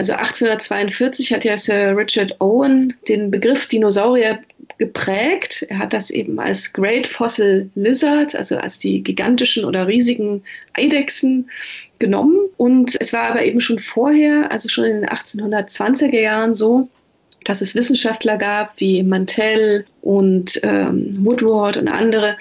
[0.00, 4.38] Also 1842 hat ja Sir Richard Owen den Begriff Dinosaurier
[4.78, 5.66] geprägt.
[5.68, 11.50] Er hat das eben als Great Fossil Lizard, also als die gigantischen oder riesigen Eidechsen
[11.98, 12.38] genommen.
[12.56, 16.88] Und es war aber eben schon vorher, also schon in den 1820er Jahren so,
[17.44, 22.38] dass es Wissenschaftler gab wie Mantell und ähm, Woodward und andere,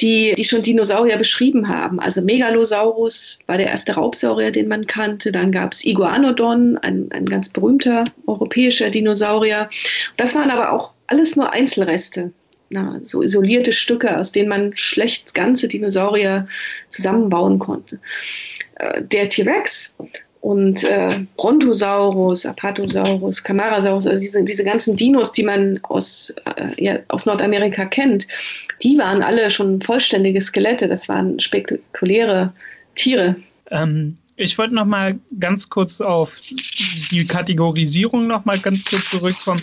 [0.00, 2.00] die, die schon Dinosaurier beschrieben haben.
[2.00, 5.32] Also Megalosaurus war der erste Raubsaurier, den man kannte.
[5.32, 9.68] Dann gab es Iguanodon, ein, ein ganz berühmter europäischer Dinosaurier.
[10.16, 12.32] Das waren aber auch alles nur Einzelreste.
[12.72, 16.46] Na, so isolierte Stücke, aus denen man schlecht ganze Dinosaurier
[16.88, 17.98] zusammenbauen konnte.
[18.76, 19.96] Äh, der T-Rex
[20.40, 26.98] und äh, Brontosaurus, Apatosaurus, Camarasaurus, also diese, diese ganzen Dinos, die man aus, äh, ja,
[27.08, 28.26] aus Nordamerika kennt,
[28.82, 30.88] die waren alle schon vollständige Skelette.
[30.88, 32.52] Das waren spektakuläre
[32.94, 33.36] Tiere.
[33.70, 36.34] Ähm, ich wollte noch mal ganz kurz auf
[37.10, 39.62] die Kategorisierung noch mal ganz kurz zurückkommen.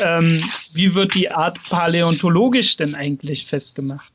[0.00, 0.42] Ähm,
[0.74, 4.11] wie wird die Art paläontologisch denn eigentlich festgemacht?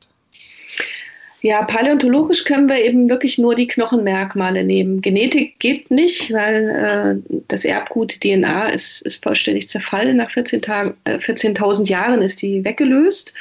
[1.40, 5.00] Ja, paläontologisch können wir eben wirklich nur die Knochenmerkmale nehmen.
[5.02, 10.16] Genetik geht nicht, weil äh, das Erbgut DNA ist, ist vollständig zerfallen.
[10.16, 13.34] Nach 14.000 äh, 14 Jahren ist die weggelöst.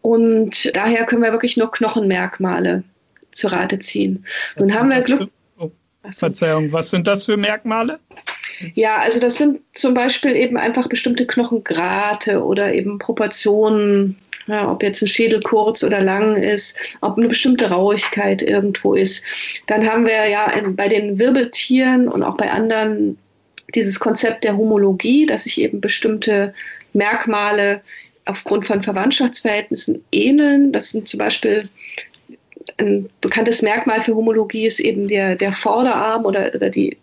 [0.00, 2.84] Und daher können wir wirklich nur Knochenmerkmale
[3.30, 4.24] zu Rate ziehen.
[4.56, 5.28] Nun haben wir Glück.
[5.58, 5.70] Für, oh,
[6.10, 7.98] Verzeihung, was sind das für Merkmale?
[8.74, 14.82] Ja, also das sind zum Beispiel eben einfach bestimmte Knochengrate oder eben Proportionen ja, ob
[14.82, 19.24] jetzt ein Schädel kurz oder lang ist, ob eine bestimmte Rauigkeit irgendwo ist.
[19.66, 23.18] Dann haben wir ja bei den Wirbeltieren und auch bei anderen
[23.74, 26.54] dieses Konzept der Homologie, dass sich eben bestimmte
[26.92, 27.80] Merkmale
[28.24, 30.72] aufgrund von Verwandtschaftsverhältnissen ähneln.
[30.72, 31.64] Das sind zum Beispiel
[32.78, 36.96] ein bekanntes Merkmal für Homologie ist eben der, der Vorderarm oder, oder die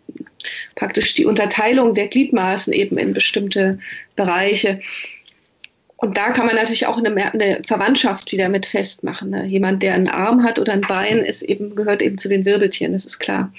[0.76, 3.80] praktisch die Unterteilung der Gliedmaßen eben in bestimmte
[4.16, 4.80] Bereiche.
[6.04, 9.30] Und da kann man natürlich auch eine, eine Verwandtschaft wieder mit festmachen.
[9.30, 9.46] Ne?
[9.46, 12.92] Jemand, der einen Arm hat oder ein Bein, ist eben, gehört eben zu den Wirbeltieren,
[12.92, 13.54] das ist klar.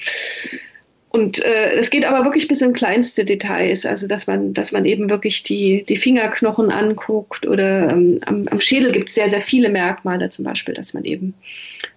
[1.09, 4.85] Und äh, es geht aber wirklich bis in kleinste Details, also dass man, dass man
[4.85, 9.41] eben wirklich die, die Fingerknochen anguckt oder ähm, am, am Schädel gibt es sehr, sehr
[9.41, 11.33] viele Merkmale, zum Beispiel, dass man eben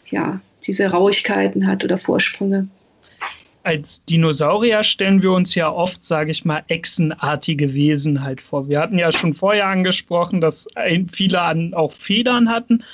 [0.09, 2.69] ja, diese Rauigkeiten hat oder Vorsprünge
[3.67, 8.69] als Dinosaurier stellen wir uns ja oft, sage ich mal, echsenartige Wesen halt vor.
[8.69, 10.69] Wir hatten ja schon vorher angesprochen, dass
[11.11, 12.85] viele an auch Federn hatten.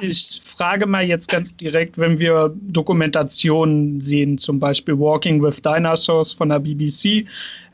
[0.00, 6.32] Ich frage mal jetzt ganz direkt, wenn wir Dokumentationen sehen, zum Beispiel Walking with Dinosaurs
[6.32, 7.26] von der BBC,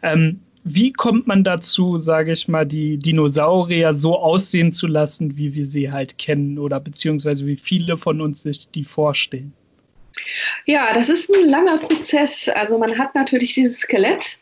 [0.02, 5.54] ähm, wie kommt man dazu, sage ich mal, die Dinosaurier so aussehen zu lassen, wie
[5.54, 9.52] wir sie halt kennen oder beziehungsweise wie viele von uns sich die vorstellen?
[10.66, 12.48] Ja, das ist ein langer Prozess.
[12.48, 14.38] Also man hat natürlich dieses Skelett.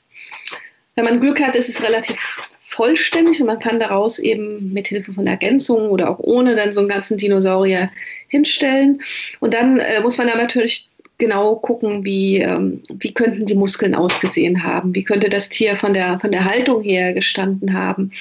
[0.94, 5.12] Wenn man Glück hat, ist es relativ vollständig und man kann daraus eben mit Hilfe
[5.12, 7.90] von Ergänzungen oder auch ohne dann so einen ganzen Dinosaurier
[8.28, 9.02] hinstellen.
[9.40, 13.94] Und dann äh, muss man da natürlich genau gucken, wie, ähm, wie könnten die Muskeln
[13.94, 18.12] ausgesehen haben, wie könnte das Tier von der, von der Haltung her gestanden haben.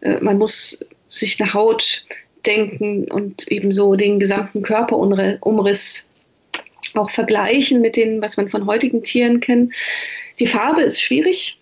[0.00, 2.04] Äh, man muss sich eine Haut
[2.46, 6.08] denken und eben so den gesamten Körperumriss
[6.94, 9.72] auch vergleichen mit dem, was man von heutigen Tieren kennt.
[10.38, 11.58] Die Farbe ist schwierig.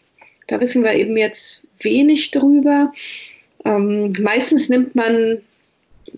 [0.46, 2.92] Da wissen wir eben jetzt wenig drüber.
[3.64, 5.38] Ähm, meistens nimmt man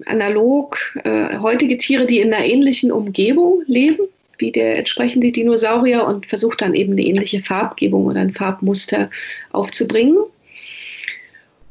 [0.07, 4.07] analog äh, heutige Tiere, die in einer ähnlichen Umgebung leben,
[4.39, 9.11] wie der entsprechende Dinosaurier und versucht dann eben eine ähnliche Farbgebung oder ein Farbmuster
[9.51, 10.19] aufzubringen.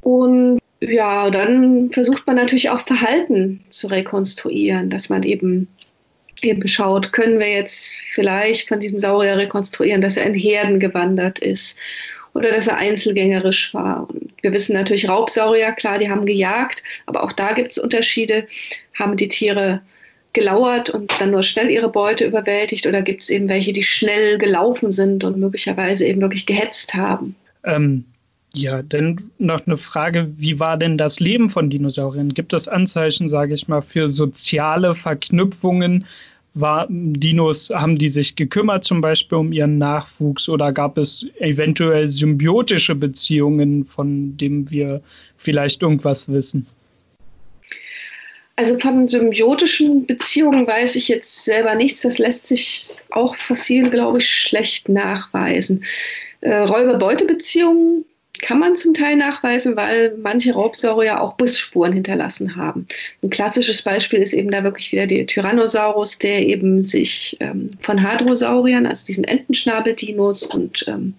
[0.02, 5.68] Und ja, dann versucht man natürlich auch Verhalten zu rekonstruieren, dass man eben
[6.42, 11.40] eben geschaut, können wir jetzt vielleicht von diesem Saurier rekonstruieren, dass er in Herden gewandert
[11.40, 11.78] ist
[12.34, 14.10] oder dass er einzelgängerisch war.
[14.10, 18.48] Und wir wissen natürlich Raubsaurier, klar, die haben gejagt, aber auch da gibt es Unterschiede.
[18.94, 19.82] Haben die Tiere
[20.34, 24.38] gelauert und dann nur schnell ihre Beute überwältigt oder gibt es eben welche, die schnell
[24.38, 27.36] gelaufen sind und möglicherweise eben wirklich gehetzt haben?
[27.64, 28.06] Ähm,
[28.54, 32.34] ja, dann noch eine Frage, wie war denn das Leben von Dinosauriern?
[32.34, 36.06] Gibt es Anzeichen, sage ich mal, für soziale Verknüpfungen
[36.56, 42.08] war, Dinos, haben die sich gekümmert zum Beispiel um ihren Nachwuchs oder gab es eventuell
[42.08, 45.02] symbiotische Beziehungen, von denen wir
[45.38, 46.66] vielleicht irgendwas wissen?
[48.56, 52.02] Also von symbiotischen Beziehungen weiß ich jetzt selber nichts.
[52.02, 55.86] Das lässt sich auch fossil, glaube ich, schlecht nachweisen.
[56.42, 58.04] Äh, Räuber-Beute-Beziehungen
[58.42, 62.88] kann man zum Teil nachweisen, weil manche Raubsaurier auch Bissspuren hinterlassen haben.
[63.22, 68.02] Ein klassisches Beispiel ist eben da wirklich wieder der Tyrannosaurus, der eben sich ähm, von
[68.02, 71.14] Hadrosauriern, also diesen Entenschnabeldinos und ähm,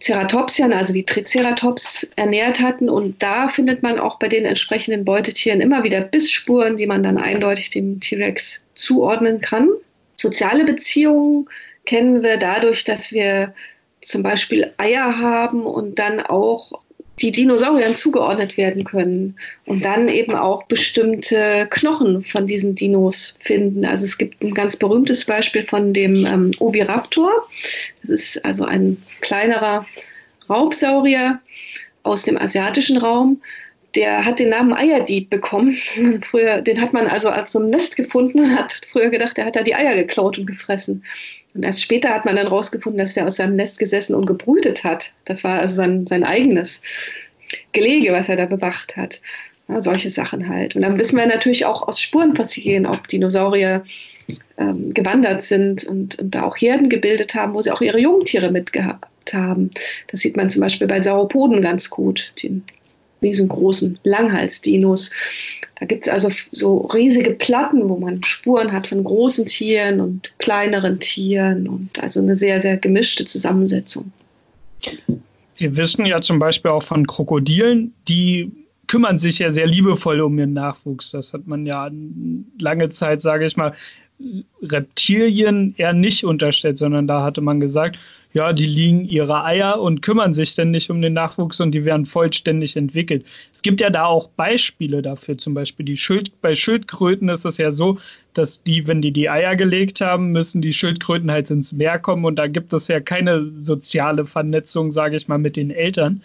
[0.00, 2.88] Ceratopsian, also die Triceratops, ernährt hatten.
[2.88, 7.18] Und da findet man auch bei den entsprechenden Beutetieren immer wieder Bissspuren, die man dann
[7.18, 9.68] eindeutig dem T-Rex zuordnen kann.
[10.16, 11.48] Soziale Beziehungen
[11.84, 13.54] kennen wir dadurch, dass wir
[14.00, 16.72] zum Beispiel Eier haben und dann auch
[17.20, 23.84] die Dinosauriern zugeordnet werden können und dann eben auch bestimmte Knochen von diesen Dinos finden.
[23.84, 27.48] Also es gibt ein ganz berühmtes Beispiel von dem ähm, Oviraptor.
[28.02, 29.86] Das ist also ein kleinerer
[30.48, 31.40] Raubsaurier
[32.02, 33.42] aus dem asiatischen Raum,
[33.98, 35.72] der hat den Namen Eierdieb bekommen.
[36.30, 39.44] Früher, den hat man also auf so einem Nest gefunden und hat früher gedacht, der
[39.44, 41.02] hat da die Eier geklaut und gefressen.
[41.52, 44.84] Und erst später hat man dann rausgefunden, dass der aus seinem Nest gesessen und gebrütet
[44.84, 45.12] hat.
[45.24, 46.82] Das war also sein, sein eigenes
[47.72, 49.20] Gelege, was er da bewacht hat.
[49.66, 50.76] Ja, solche Sachen halt.
[50.76, 53.82] Und dann wissen wir natürlich auch aus Spurenfossilien, ob Dinosaurier
[54.58, 58.52] ähm, gewandert sind und, und da auch Herden gebildet haben, wo sie auch ihre Jungtiere
[58.52, 59.72] mitgehabt haben.
[60.06, 62.62] Das sieht man zum Beispiel bei Sauropoden ganz gut, den
[63.22, 65.10] riesengroßen Langhalsdinos.
[65.78, 70.32] Da gibt es also so riesige Platten, wo man Spuren hat von großen Tieren und
[70.38, 74.12] kleineren Tieren und also eine sehr, sehr gemischte Zusammensetzung.
[75.56, 78.52] Wir wissen ja zum Beispiel auch von Krokodilen, die
[78.86, 81.10] kümmern sich ja sehr liebevoll um ihren Nachwuchs.
[81.10, 81.90] Das hat man ja
[82.58, 83.74] lange Zeit, sage ich mal,
[84.62, 87.98] Reptilien eher nicht unterstellt, sondern da hatte man gesagt,
[88.38, 91.84] ja, die liegen ihre Eier und kümmern sich dann nicht um den Nachwuchs und die
[91.84, 93.26] werden vollständig entwickelt.
[93.52, 97.58] Es gibt ja da auch Beispiele dafür, zum Beispiel die Schild, bei Schildkröten ist es
[97.58, 97.98] ja so,
[98.34, 102.24] dass die, wenn die die Eier gelegt haben, müssen die Schildkröten halt ins Meer kommen
[102.24, 106.22] und da gibt es ja keine soziale Vernetzung, sage ich mal, mit den Eltern.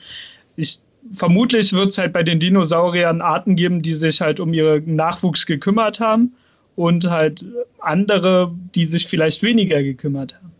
[0.56, 0.78] Ich,
[1.16, 5.48] vermutlich wird es halt bei den Dinosauriern Arten geben, die sich halt um ihren Nachwuchs
[5.48, 6.34] gekümmert haben
[6.76, 7.44] und halt
[7.80, 10.53] andere, die sich vielleicht weniger gekümmert haben.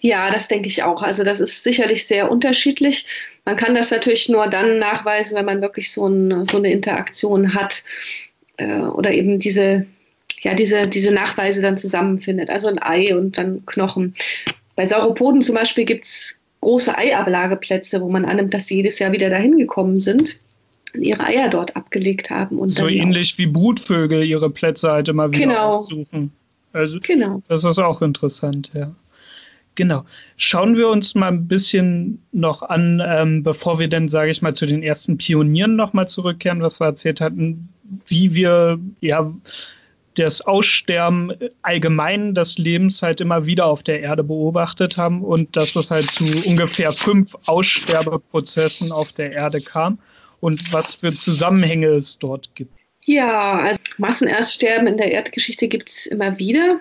[0.00, 1.02] Ja, das denke ich auch.
[1.02, 3.06] Also das ist sicherlich sehr unterschiedlich.
[3.44, 7.54] Man kann das natürlich nur dann nachweisen, wenn man wirklich so, ein, so eine Interaktion
[7.54, 7.82] hat
[8.56, 9.86] äh, oder eben diese,
[10.40, 12.50] ja, diese, diese Nachweise dann zusammenfindet.
[12.50, 14.14] Also ein Ei und dann Knochen.
[14.76, 19.12] Bei Sauropoden zum Beispiel gibt es große Eiablageplätze, wo man annimmt, dass sie jedes Jahr
[19.12, 20.40] wieder dahin gekommen sind
[20.94, 22.58] und ihre Eier dort abgelegt haben.
[22.58, 25.78] Und so ähnlich wie Brutvögel ihre Plätze halt immer wieder genau.
[25.78, 26.32] suchen.
[26.72, 27.42] Also genau.
[27.48, 28.94] das ist auch interessant, ja.
[29.80, 30.04] Genau.
[30.36, 34.54] Schauen wir uns mal ein bisschen noch an, ähm, bevor wir dann, sage ich mal,
[34.54, 37.70] zu den ersten Pionieren nochmal zurückkehren, was wir erzählt hatten,
[38.06, 39.32] wie wir ja
[40.16, 45.74] das Aussterben allgemein des Lebens halt immer wieder auf der Erde beobachtet haben und dass
[45.76, 49.98] es halt zu ungefähr fünf Aussterbeprozessen auf der Erde kam
[50.40, 52.74] und was für Zusammenhänge es dort gibt.
[53.06, 56.80] Ja, also Massenerststerben in der Erdgeschichte gibt es immer wieder.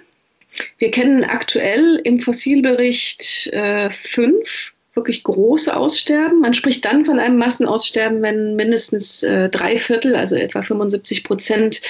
[0.78, 6.42] Wir kennen aktuell im Fossilbericht äh, fünf wirklich große Aussterben.
[6.42, 11.82] Man spricht dann von einem Massenaussterben, wenn mindestens äh, drei Viertel, also etwa 75 Prozent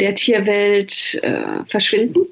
[0.00, 2.26] der Tierwelt äh, verschwinden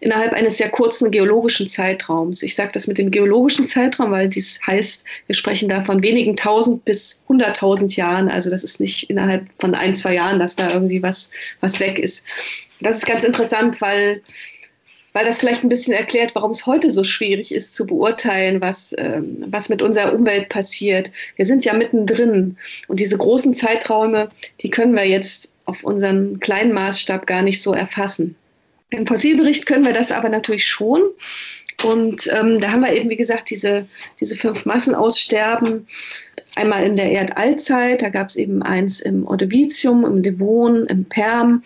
[0.00, 2.42] innerhalb eines sehr kurzen geologischen Zeitraums.
[2.42, 6.36] Ich sage das mit dem geologischen Zeitraum, weil dies heißt, wir sprechen da von wenigen
[6.36, 8.28] tausend bis hunderttausend Jahren.
[8.28, 11.98] Also das ist nicht innerhalb von ein, zwei Jahren, dass da irgendwie was, was weg
[11.98, 12.24] ist.
[12.80, 14.22] Das ist ganz interessant, weil
[15.18, 18.94] weil das vielleicht ein bisschen erklärt, warum es heute so schwierig ist zu beurteilen, was,
[18.96, 21.10] ähm, was mit unserer Umwelt passiert.
[21.34, 24.28] Wir sind ja mittendrin und diese großen Zeiträume,
[24.60, 28.36] die können wir jetzt auf unseren kleinen Maßstab gar nicht so erfassen.
[28.90, 31.02] Im Fossilbericht können wir das aber natürlich schon.
[31.82, 33.88] Und ähm, da haben wir eben, wie gesagt, diese,
[34.20, 35.88] diese fünf Massenaussterben
[36.58, 41.62] Einmal in der Erdallzeit, da gab es eben eins im Ordovicium, im Devon, im Perm.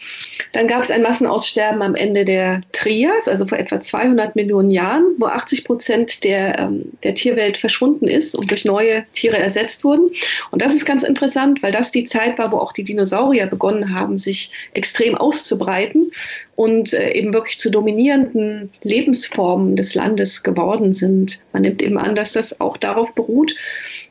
[0.52, 5.14] Dann gab es ein Massenaussterben am Ende der Trias, also vor etwa 200 Millionen Jahren,
[5.16, 10.10] wo 80 Prozent der, ähm, der Tierwelt verschwunden ist und durch neue Tiere ersetzt wurden.
[10.50, 13.98] Und das ist ganz interessant, weil das die Zeit war, wo auch die Dinosaurier begonnen
[13.98, 16.10] haben, sich extrem auszubreiten
[16.54, 21.40] und äh, eben wirklich zu dominierenden Lebensformen des Landes geworden sind.
[21.54, 23.54] Man nimmt eben an, dass das auch darauf beruht,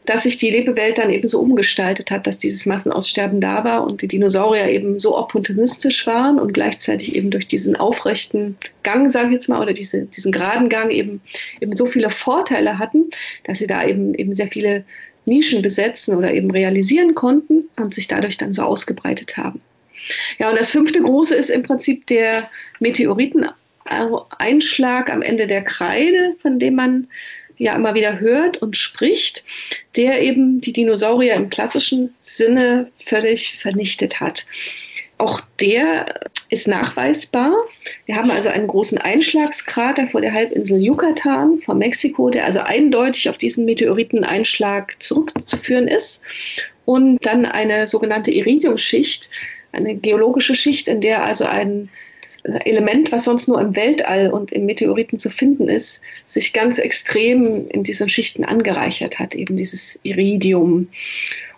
[0.05, 4.01] dass sich die Lebewelt dann eben so umgestaltet hat, dass dieses Massenaussterben da war und
[4.01, 9.33] die Dinosaurier eben so opportunistisch waren und gleichzeitig eben durch diesen aufrechten Gang, sage ich
[9.33, 11.21] jetzt mal, oder diese, diesen geraden Gang eben,
[11.59, 13.11] eben so viele Vorteile hatten,
[13.43, 14.85] dass sie da eben, eben sehr viele
[15.25, 19.61] Nischen besetzen oder eben realisieren konnten und sich dadurch dann so ausgebreitet haben.
[20.39, 22.49] Ja, und das fünfte große ist im Prinzip der
[22.79, 27.07] Meteoriteneinschlag am Ende der Kreide, von dem man
[27.61, 29.45] ja immer wieder hört und spricht,
[29.95, 34.47] der eben die Dinosaurier im klassischen Sinne völlig vernichtet hat.
[35.19, 37.53] Auch der ist nachweisbar.
[38.07, 43.29] Wir haben also einen großen Einschlagskrater vor der Halbinsel Yucatan vor Mexiko, der also eindeutig
[43.29, 46.23] auf diesen Meteoriteneinschlag zurückzuführen ist.
[46.85, 49.29] Und dann eine sogenannte Iridiumschicht,
[49.71, 51.89] eine geologische Schicht, in der also ein
[52.43, 57.67] Element, was sonst nur im Weltall und im Meteoriten zu finden ist, sich ganz extrem
[57.67, 60.87] in diesen Schichten angereichert hat, eben dieses Iridium.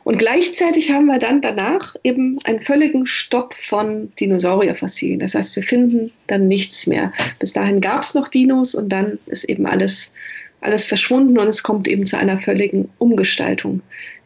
[0.04, 5.20] Und gleichzeitig haben wir dann danach eben einen völligen Stopp von Dinosaurierfossilien.
[5.20, 7.14] Das heißt, wir finden dann nichts mehr.
[7.40, 10.12] Bis dahin gab es noch Dinos und dann ist eben alles,
[10.60, 13.82] alles verschwunden und es kommt eben zu einer völligen Umgestaltung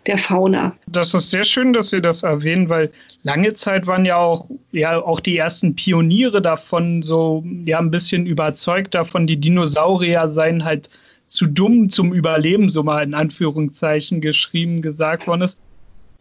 [0.07, 0.75] der Fauna.
[0.87, 2.91] Das ist sehr schön, dass Sie das erwähnen, weil
[3.23, 8.25] lange Zeit waren ja auch, ja auch die ersten Pioniere davon so ja ein bisschen
[8.25, 10.89] überzeugt davon, die Dinosaurier seien halt
[11.27, 15.59] zu dumm zum Überleben, so mal in Anführungszeichen geschrieben gesagt worden ist.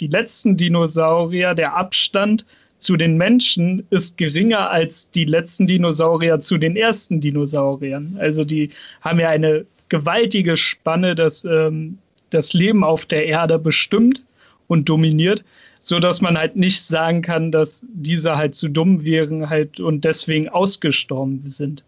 [0.01, 2.45] Die letzten Dinosaurier, der Abstand
[2.79, 8.17] zu den Menschen ist geringer als die letzten Dinosaurier zu den ersten Dinosauriern.
[8.19, 8.71] Also die
[9.01, 11.99] haben ja eine gewaltige Spanne, dass ähm,
[12.31, 14.25] das Leben auf der Erde bestimmt
[14.69, 15.45] und dominiert,
[15.81, 20.05] so dass man halt nicht sagen kann, dass diese halt zu dumm wären halt und
[20.05, 21.85] deswegen ausgestorben sind.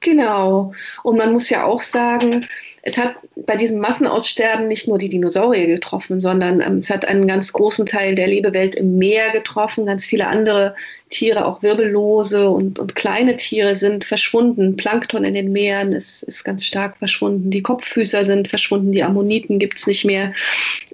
[0.00, 0.72] Genau.
[1.02, 2.46] Und man muss ja auch sagen,
[2.82, 7.26] es hat bei diesem Massenaussterben nicht nur die Dinosaurier getroffen, sondern ähm, es hat einen
[7.26, 9.86] ganz großen Teil der Lebewelt im Meer getroffen.
[9.86, 10.74] Ganz viele andere
[11.10, 14.76] Tiere, auch Wirbellose und, und kleine Tiere sind verschwunden.
[14.76, 17.50] Plankton in den Meeren ist, ist ganz stark verschwunden.
[17.50, 18.92] Die Kopffüßer sind verschwunden.
[18.92, 20.32] Die Ammoniten gibt es nicht mehr.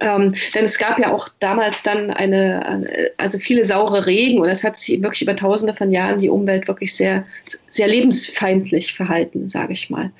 [0.00, 4.64] Ähm, denn es gab ja auch damals dann eine, also viele saure Regen und es
[4.64, 7.24] hat sich wirklich über tausende von Jahren die Umwelt wirklich sehr,
[7.70, 10.10] sehr lebensfeindlich verhalten, sage ich mal.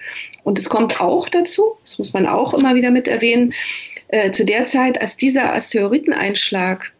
[0.45, 3.53] Und es kommt auch dazu, das muss man auch immer wieder mit erwähnen,
[4.09, 6.93] äh, zu der Zeit, als dieser Asteroideneinschlag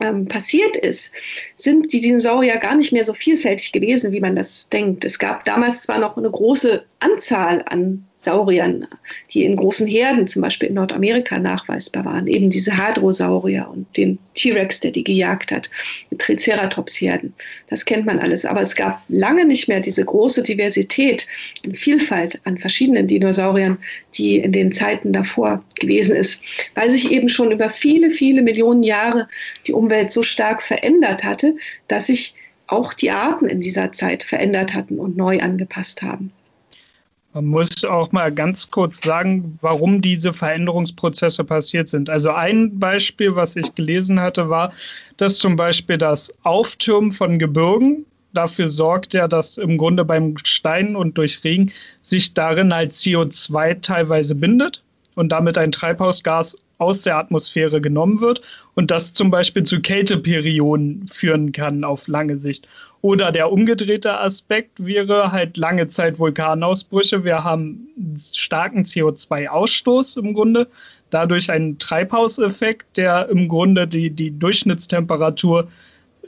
[0.00, 1.12] ähm, passiert ist,
[1.56, 5.04] sind die Dinosaurier gar nicht mehr so vielfältig gewesen, wie man das denkt.
[5.04, 8.86] Es gab damals zwar noch eine große Anzahl an Sauriern,
[9.32, 12.26] die in großen Herden, zum Beispiel in Nordamerika, nachweisbar waren.
[12.26, 15.70] Eben diese Hadrosaurier und den T-Rex, der die gejagt hat,
[16.18, 17.32] Triceratops-Herden.
[17.70, 18.44] Das kennt man alles.
[18.44, 21.26] Aber es gab lange nicht mehr diese große Diversität
[21.64, 23.78] und Vielfalt an verschiedenen Dinosauriern,
[24.14, 26.44] die in den Zeiten davor gewesen ist,
[26.74, 29.28] weil sich eben schon über viele, viele Millionen Jahre
[29.66, 31.56] die Umwelt so stark verändert hatte,
[31.88, 32.34] dass sich
[32.66, 36.32] auch die Arten in dieser Zeit verändert hatten und neu angepasst haben.
[37.32, 42.10] Man muss auch mal ganz kurz sagen, warum diese Veränderungsprozesse passiert sind.
[42.10, 44.72] Also ein Beispiel, was ich gelesen hatte, war,
[45.16, 50.96] dass zum Beispiel das Auftürmen von Gebirgen dafür sorgt ja, dass im Grunde beim Stein
[50.96, 51.72] und durch Regen
[52.02, 54.82] sich darin halt CO2 teilweise bindet
[55.14, 58.40] und damit ein Treibhausgas aus der Atmosphäre genommen wird
[58.74, 62.66] und das zum Beispiel zu Kälteperioden führen kann auf lange Sicht.
[63.02, 67.24] Oder der umgedrehte Aspekt wäre halt lange Zeit Vulkanausbrüche.
[67.24, 67.88] Wir haben
[68.32, 70.68] starken CO2-Ausstoß im Grunde,
[71.08, 75.68] dadurch einen Treibhauseffekt, der im Grunde die, die Durchschnittstemperatur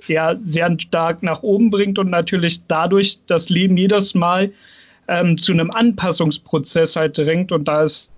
[0.09, 4.53] ja sehr stark nach oben bringt und natürlich dadurch das Leben jedes Mal
[5.09, 8.11] ähm, zu einem Anpassungsprozess halt drängt und da ist,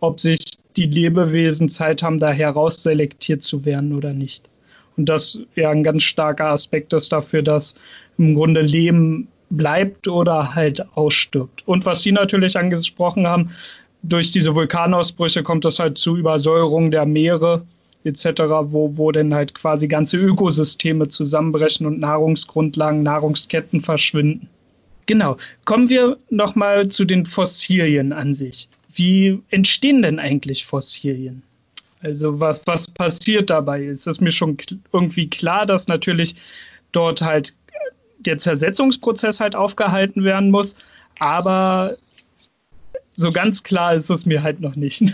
[0.00, 0.38] ob sich
[0.76, 4.48] die Lebewesen Zeit haben, da herausselektiert zu werden oder nicht.
[4.96, 7.74] Und das ja ein ganz starker Aspekt ist dafür, dass
[8.18, 11.66] im Grunde Leben bleibt oder halt ausstirbt.
[11.66, 13.50] Und was Sie natürlich angesprochen haben,
[14.02, 17.64] durch diese Vulkanausbrüche kommt es halt zu Übersäuerung der Meere
[18.04, 18.24] etc.,
[18.64, 24.48] wo, wo dann halt quasi ganze Ökosysteme zusammenbrechen und Nahrungsgrundlagen, Nahrungsketten verschwinden.
[25.06, 25.36] Genau.
[25.64, 28.68] Kommen wir nochmal zu den Fossilien an sich.
[28.94, 31.42] Wie entstehen denn eigentlich Fossilien?
[32.02, 33.84] Also was, was passiert dabei?
[33.84, 34.56] Ist es mir schon
[34.92, 36.34] irgendwie klar, dass natürlich
[36.90, 37.54] dort halt
[38.18, 40.76] der Zersetzungsprozess halt aufgehalten werden muss,
[41.18, 41.96] aber
[43.16, 45.02] so ganz klar ist es mir halt noch nicht.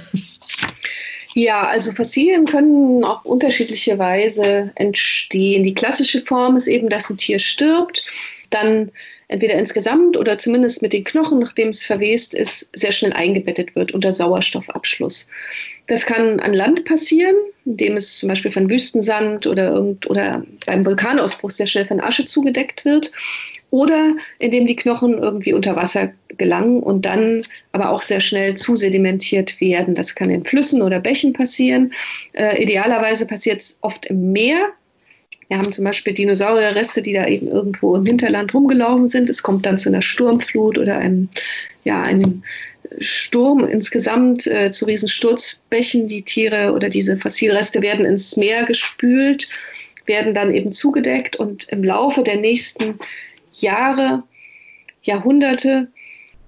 [1.34, 5.62] Ja, also Fossilien können auf unterschiedliche Weise entstehen.
[5.62, 8.02] Die klassische Form ist eben, dass ein Tier stirbt,
[8.50, 8.90] dann
[9.28, 13.92] entweder insgesamt oder zumindest mit den Knochen, nachdem es verwest ist, sehr schnell eingebettet wird
[13.92, 15.28] unter Sauerstoffabschluss.
[15.86, 20.84] Das kann an Land passieren, indem es zum Beispiel von Wüstensand oder, irgend, oder beim
[20.86, 23.12] Vulkanausbruch sehr schnell von Asche zugedeckt wird
[23.70, 27.42] oder indem die Knochen irgendwie unter Wasser gelangen und dann
[27.72, 29.94] aber auch sehr schnell zusedimentiert werden.
[29.94, 31.92] Das kann in Flüssen oder Bächen passieren.
[32.32, 34.72] Äh, idealerweise passiert es oft im Meer,
[35.48, 39.30] wir haben zum Beispiel Dinosaurierreste, die da eben irgendwo im Hinterland rumgelaufen sind.
[39.30, 41.30] Es kommt dann zu einer Sturmflut oder einem,
[41.84, 42.42] ja, einem
[42.98, 46.06] Sturm insgesamt äh, zu Riesensturzbächen.
[46.06, 49.48] Die Tiere oder diese Fossilreste werden ins Meer gespült,
[50.04, 52.98] werden dann eben zugedeckt und im Laufe der nächsten
[53.52, 54.24] Jahre,
[55.02, 55.88] Jahrhunderte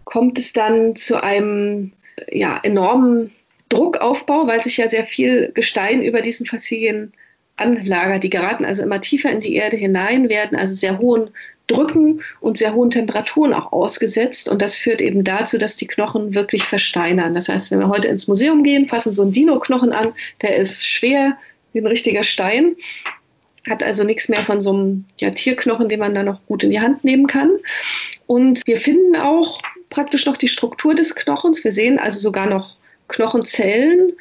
[0.04, 1.92] kommt es dann zu einem
[2.30, 3.30] ja, enormen
[3.70, 7.12] Druckaufbau, weil sich ja sehr viel Gestein über diesen Fossilien
[7.60, 8.24] anlagert.
[8.24, 11.30] Die geraten also immer tiefer in die Erde hinein, werden also sehr hohen
[11.66, 14.48] Drücken und sehr hohen Temperaturen auch ausgesetzt.
[14.48, 17.34] Und das führt eben dazu, dass die Knochen wirklich versteinern.
[17.34, 20.86] Das heißt, wenn wir heute ins Museum gehen, fassen so einen Dino-Knochen an, der ist
[20.86, 21.36] schwer
[21.72, 22.74] wie ein richtiger Stein,
[23.68, 26.70] hat also nichts mehr von so einem ja, Tierknochen, den man dann noch gut in
[26.70, 27.50] die Hand nehmen kann.
[28.26, 31.62] Und wir finden auch praktisch noch die Struktur des Knochens.
[31.62, 32.76] Wir sehen also sogar noch
[33.08, 34.12] Knochenzellen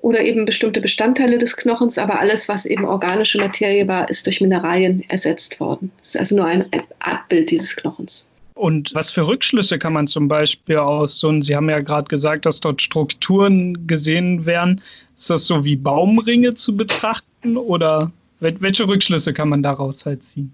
[0.00, 4.40] oder eben bestimmte Bestandteile des Knochens, aber alles, was eben organische Materie war, ist durch
[4.40, 5.90] Mineralien ersetzt worden.
[5.98, 6.66] Das ist also nur ein,
[7.00, 8.28] Artbild dieses Knochens.
[8.54, 12.44] Und was für Rückschlüsse kann man zum Beispiel aus so, Sie haben ja gerade gesagt,
[12.44, 14.82] dass dort Strukturen gesehen werden.
[15.16, 20.52] Ist das so wie Baumringe zu betrachten oder welche Rückschlüsse kann man daraus halt ziehen?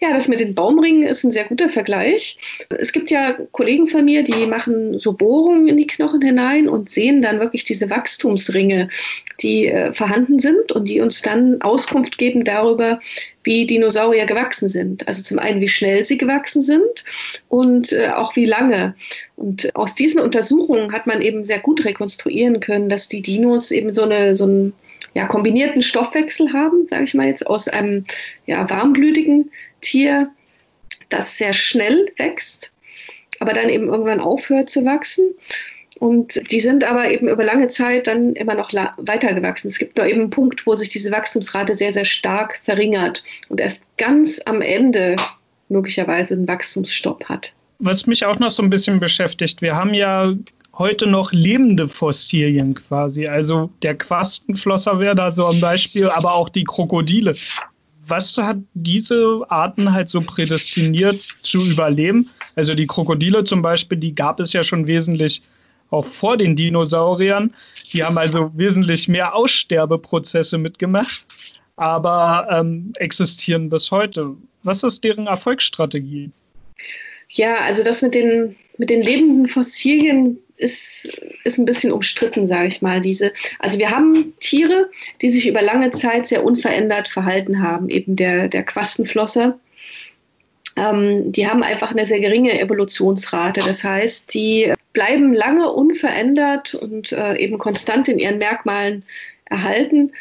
[0.00, 2.36] Ja, das mit den Baumringen ist ein sehr guter Vergleich.
[2.68, 6.90] Es gibt ja Kollegen von mir, die machen so Bohrungen in die Knochen hinein und
[6.90, 8.88] sehen dann wirklich diese Wachstumsringe,
[9.40, 13.00] die äh, vorhanden sind und die uns dann Auskunft geben darüber,
[13.42, 15.08] wie Dinosaurier gewachsen sind.
[15.08, 17.04] Also zum einen, wie schnell sie gewachsen sind
[17.48, 18.94] und äh, auch wie lange.
[19.36, 23.94] Und aus diesen Untersuchungen hat man eben sehr gut rekonstruieren können, dass die Dinos eben
[23.94, 24.72] so, eine, so ein
[25.14, 28.04] ja, kombinierten Stoffwechsel haben, sage ich mal jetzt, aus einem
[28.46, 29.50] ja, warmblütigen
[29.80, 30.30] Tier,
[31.08, 32.72] das sehr schnell wächst,
[33.40, 35.34] aber dann eben irgendwann aufhört zu wachsen.
[35.98, 39.68] Und die sind aber eben über lange Zeit dann immer noch weiter gewachsen.
[39.68, 43.60] Es gibt nur eben einen Punkt, wo sich diese Wachstumsrate sehr, sehr stark verringert und
[43.60, 45.16] erst ganz am Ende
[45.68, 47.54] möglicherweise einen Wachstumsstopp hat.
[47.80, 50.34] Was mich auch noch so ein bisschen beschäftigt, wir haben ja
[50.80, 53.26] heute noch lebende Fossilien quasi.
[53.26, 57.36] Also der Quastenflosser wäre da so ein Beispiel, aber auch die Krokodile.
[58.06, 62.30] Was hat diese Arten halt so prädestiniert zu überleben?
[62.56, 65.42] Also die Krokodile zum Beispiel, die gab es ja schon wesentlich
[65.90, 67.54] auch vor den Dinosauriern.
[67.92, 71.26] Die haben also wesentlich mehr Aussterbeprozesse mitgemacht,
[71.76, 74.34] aber ähm, existieren bis heute.
[74.62, 76.30] Was ist deren Erfolgsstrategie?
[77.32, 81.08] Ja, also das mit den, mit den lebenden Fossilien ist,
[81.44, 83.00] ist ein bisschen umstritten, sage ich mal.
[83.00, 84.90] Diese, also wir haben Tiere,
[85.22, 89.58] die sich über lange Zeit sehr unverändert verhalten haben, eben der, der Quastenflosser.
[90.76, 93.60] Ähm, die haben einfach eine sehr geringe Evolutionsrate.
[93.60, 99.04] Das heißt, die bleiben lange unverändert und äh, eben konstant in ihren Merkmalen
[99.44, 100.12] erhalten,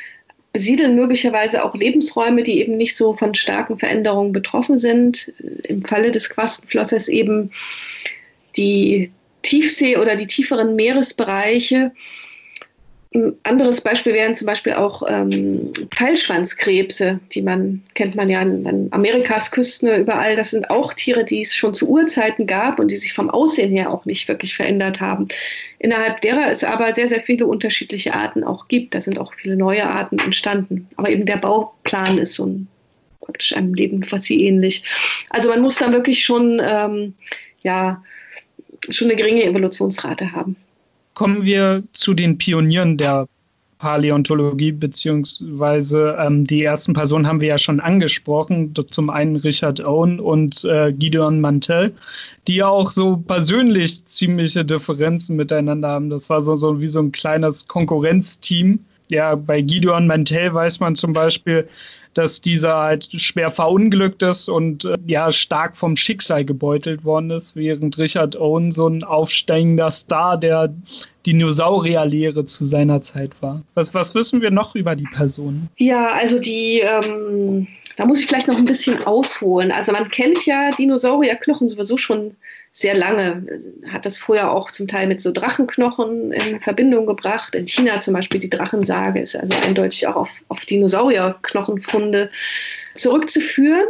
[0.51, 5.33] besiedeln möglicherweise auch Lebensräume, die eben nicht so von starken Veränderungen betroffen sind.
[5.63, 7.51] Im Falle des Quastenflossers eben
[8.57, 11.91] die Tiefsee oder die tieferen Meeresbereiche.
[13.11, 18.87] Ein anderes Beispiel wären zum Beispiel auch ähm, Pfeilschwanzkrebse, die man kennt man ja an,
[18.91, 20.35] Amerikas Küsten überall.
[20.35, 23.71] Das sind auch Tiere, die es schon zu Urzeiten gab und die sich vom Aussehen
[23.71, 25.27] her auch nicht wirklich verändert haben.
[25.79, 28.93] Innerhalb derer es aber sehr, sehr viele unterschiedliche Arten auch gibt.
[28.93, 30.87] Da sind auch viele neue Arten entstanden.
[30.95, 32.67] Aber eben der Bauplan ist so ein,
[33.21, 34.83] praktisch einem Leben fast ähnlich.
[35.31, 37.15] Also man muss da wirklich schon ähm,
[37.63, 38.03] ja,
[38.89, 40.55] schon eine geringe Evolutionsrate haben.
[41.19, 43.27] Kommen wir zu den Pionieren der
[43.77, 48.73] Paläontologie, beziehungsweise ähm, die ersten Personen haben wir ja schon angesprochen.
[48.89, 51.93] Zum einen Richard Owen und äh, Gideon Mantell,
[52.47, 56.09] die ja auch so persönlich ziemliche Differenzen miteinander haben.
[56.09, 58.79] Das war so, so wie so ein kleines Konkurrenzteam.
[59.09, 61.67] Ja, bei Gideon Mantell weiß man zum Beispiel,
[62.13, 67.55] dass dieser halt schwer verunglückt ist und äh, ja stark vom Schicksal gebeutelt worden ist,
[67.55, 70.73] während Richard Owen so ein aufsteigender Star der
[71.25, 73.63] Dinosaurierlehre zu seiner Zeit war.
[73.73, 75.69] Was, was wissen wir noch über die Person?
[75.77, 77.67] Ja, also die, ähm,
[77.99, 79.73] da muss ich vielleicht noch ein bisschen ausholen.
[79.73, 82.37] Also man kennt ja Dinosaurierknochen sowieso schon
[82.71, 83.45] sehr lange.
[83.91, 87.55] Hat das vorher auch zum Teil mit so Drachenknochen in Verbindung gebracht.
[87.55, 92.29] In China zum Beispiel die Drachensage ist also eindeutig auch auf, auf Dinosaurierknochenfunde
[92.95, 93.87] zurückzuführen.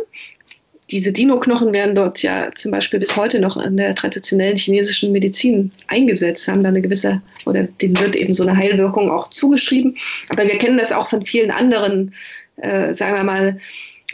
[0.90, 5.72] Diese Dino-Knochen werden dort ja zum Beispiel bis heute noch in der traditionellen chinesischen Medizin
[5.86, 9.94] eingesetzt, haben da eine gewisse, oder denen wird eben so eine Heilwirkung auch zugeschrieben.
[10.30, 12.16] Aber wir kennen das auch von vielen anderen,
[12.58, 13.60] äh, sagen wir mal,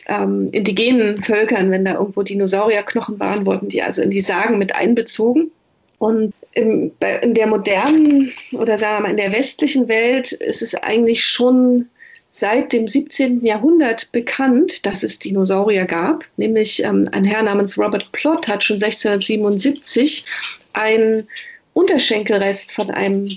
[0.07, 4.75] ähm, indigenen Völkern, wenn da irgendwo Dinosaurierknochen waren, wurden die also in die Sagen mit
[4.75, 5.51] einbezogen.
[5.97, 6.91] Und im,
[7.21, 11.87] in der modernen oder sagen wir mal in der westlichen Welt ist es eigentlich schon
[12.29, 13.45] seit dem 17.
[13.45, 16.25] Jahrhundert bekannt, dass es Dinosaurier gab.
[16.35, 20.25] Nämlich ähm, ein Herr namens Robert Plott hat schon 1677
[20.73, 21.27] ein
[21.73, 23.29] Unterschenkelrest von einem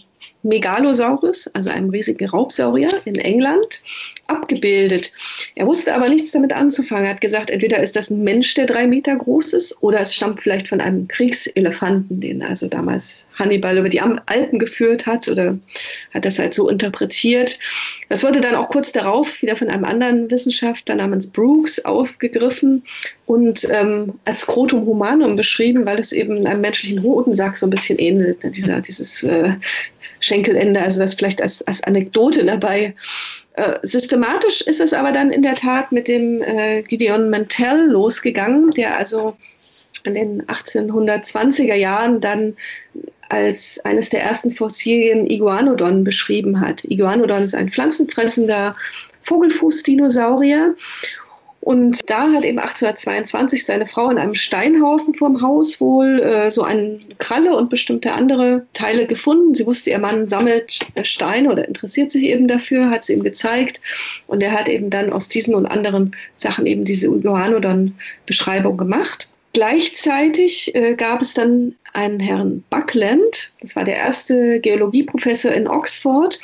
[0.42, 3.80] Megalosaurus, also einem riesigen Raubsaurier in England,
[4.26, 5.12] abgebildet.
[5.54, 7.04] Er wusste aber nichts damit anzufangen.
[7.04, 10.14] Er hat gesagt, entweder ist das ein Mensch, der drei Meter groß ist, oder es
[10.14, 15.58] stammt vielleicht von einem Kriegselefanten, den also damals Hannibal über die Alpen geführt hat oder
[16.14, 17.58] hat das halt so interpretiert.
[18.08, 22.84] Das wurde dann auch kurz darauf wieder von einem anderen Wissenschaftler namens Brooks aufgegriffen
[23.26, 27.98] und ähm, als Scrotum humanum beschrieben, weil es eben einem menschlichen Hodensack so ein bisschen
[27.98, 29.54] ähnelt, dieser, dieses äh,
[30.28, 32.94] Schenkelende, also das vielleicht als, als Anekdote dabei.
[33.54, 38.70] Äh, systematisch ist es aber dann in der Tat mit dem äh, Gideon Mantell losgegangen,
[38.70, 39.36] der also
[40.04, 42.56] in den 1820er Jahren dann
[43.28, 46.84] als eines der ersten Fossilien Iguanodon beschrieben hat.
[46.84, 48.76] Iguanodon ist ein pflanzenfressender
[49.24, 50.74] Vogelfußdinosaurier
[51.68, 56.62] und da hat eben 1822 seine Frau in einem Steinhaufen vorm Haus wohl äh, so
[56.62, 59.52] eine Kralle und bestimmte andere Teile gefunden.
[59.52, 63.22] Sie wusste, ihr Mann sammelt äh, Steine oder interessiert sich eben dafür, hat sie ihm
[63.22, 63.82] gezeigt.
[64.26, 69.28] Und er hat eben dann aus diesen und anderen Sachen eben diese Iguanodon-Beschreibung gemacht.
[69.58, 76.38] Gleichzeitig äh, gab es dann einen Herrn Buckland, das war der erste Geologieprofessor in Oxford,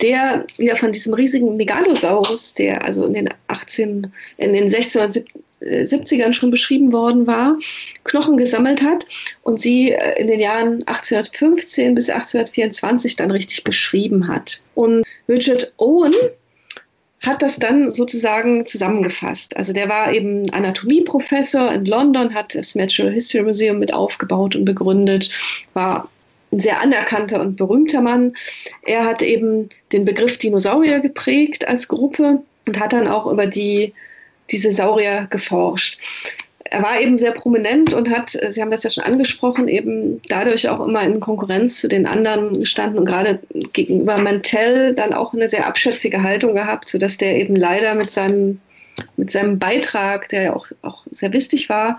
[0.00, 6.50] der wieder von diesem riesigen Megalosaurus, der also in den 18, in den 1670ern schon
[6.50, 7.58] beschrieben worden war,
[8.04, 9.06] Knochen gesammelt hat
[9.42, 14.62] und sie äh, in den Jahren 1815 bis 1824 dann richtig beschrieben hat.
[14.74, 16.14] Und Richard Owen,
[17.26, 19.56] hat das dann sozusagen zusammengefasst.
[19.56, 24.64] Also der war eben Anatomieprofessor in London, hat das Natural History Museum mit aufgebaut und
[24.64, 25.30] begründet,
[25.74, 26.08] war
[26.52, 28.34] ein sehr anerkannter und berühmter Mann.
[28.82, 33.92] Er hat eben den Begriff Dinosaurier geprägt als Gruppe und hat dann auch über die,
[34.50, 35.98] diese Saurier geforscht
[36.70, 40.20] er war eben sehr prominent und hat, äh, Sie haben das ja schon angesprochen, eben
[40.28, 43.40] dadurch auch immer in Konkurrenz zu den anderen gestanden und gerade
[43.72, 48.60] gegenüber Mantell dann auch eine sehr abschätzige Haltung gehabt, sodass der eben leider mit seinem,
[49.16, 51.98] mit seinem Beitrag, der ja auch, auch sehr wichtig war,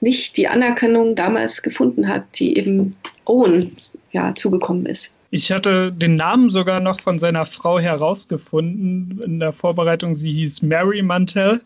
[0.00, 3.76] nicht die Anerkennung damals gefunden hat, die eben Owen
[4.10, 5.14] ja, zugekommen ist.
[5.30, 10.14] Ich hatte den Namen sogar noch von seiner Frau herausgefunden in der Vorbereitung.
[10.14, 11.60] Sie hieß Mary Mantell,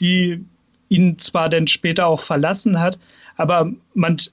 [0.00, 0.44] die
[0.92, 2.98] ihn zwar dann später auch verlassen hat,
[3.36, 3.72] aber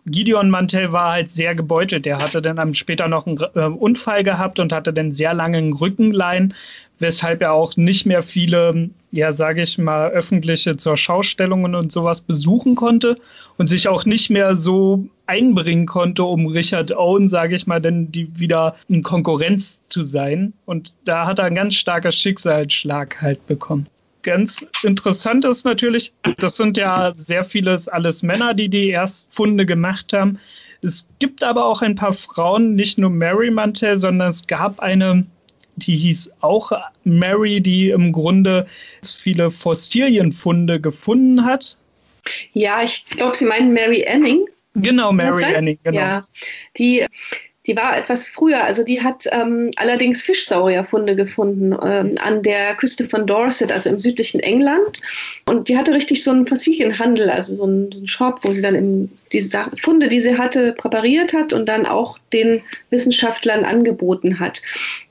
[0.05, 2.05] Gideon Mantell war halt sehr gebeutelt.
[2.05, 6.53] Er hatte dann später noch einen äh, Unfall gehabt und hatte dann sehr langen Rückenlein,
[6.99, 12.19] weshalb er auch nicht mehr viele, ja, sage ich mal, öffentliche zur Schaustellungen und sowas
[12.21, 13.17] besuchen konnte
[13.57, 18.11] und sich auch nicht mehr so einbringen konnte, um Richard Owen, sage ich mal, denn
[18.11, 20.53] die wieder in Konkurrenz zu sein.
[20.65, 23.87] Und da hat er einen ganz starker Schicksalsschlag halt bekommen
[24.23, 30.13] ganz interessant ist natürlich, das sind ja sehr viele alles Männer, die die Erstfunde gemacht
[30.13, 30.39] haben.
[30.81, 35.25] Es gibt aber auch ein paar Frauen, nicht nur Mary Mantell, sondern es gab eine,
[35.75, 36.71] die hieß auch
[37.03, 38.67] Mary, die im Grunde
[39.03, 41.77] viele Fossilienfunde gefunden hat.
[42.53, 44.45] Ja, ich glaube, Sie meinen Mary Anning.
[44.75, 45.99] Genau, Mary Anning, genau.
[45.99, 46.27] Ja,
[46.77, 47.05] die
[47.69, 53.03] die war etwas früher, also die hat ähm, allerdings Fischsaurierfunde gefunden ähm, an der Küste
[53.03, 54.99] von Dorset, also im südlichen England.
[55.45, 58.63] Und die hatte richtig so einen Fossilienhandel, also so einen, so einen Shop, wo sie
[58.63, 64.39] dann eben diese Funde, die sie hatte, präpariert hat und dann auch den Wissenschaftlern angeboten
[64.39, 64.63] hat.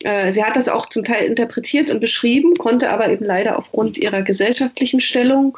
[0.03, 3.99] Äh, sie hat das auch zum Teil interpretiert und beschrieben, konnte aber eben leider aufgrund
[3.99, 5.57] ihrer gesellschaftlichen Stellung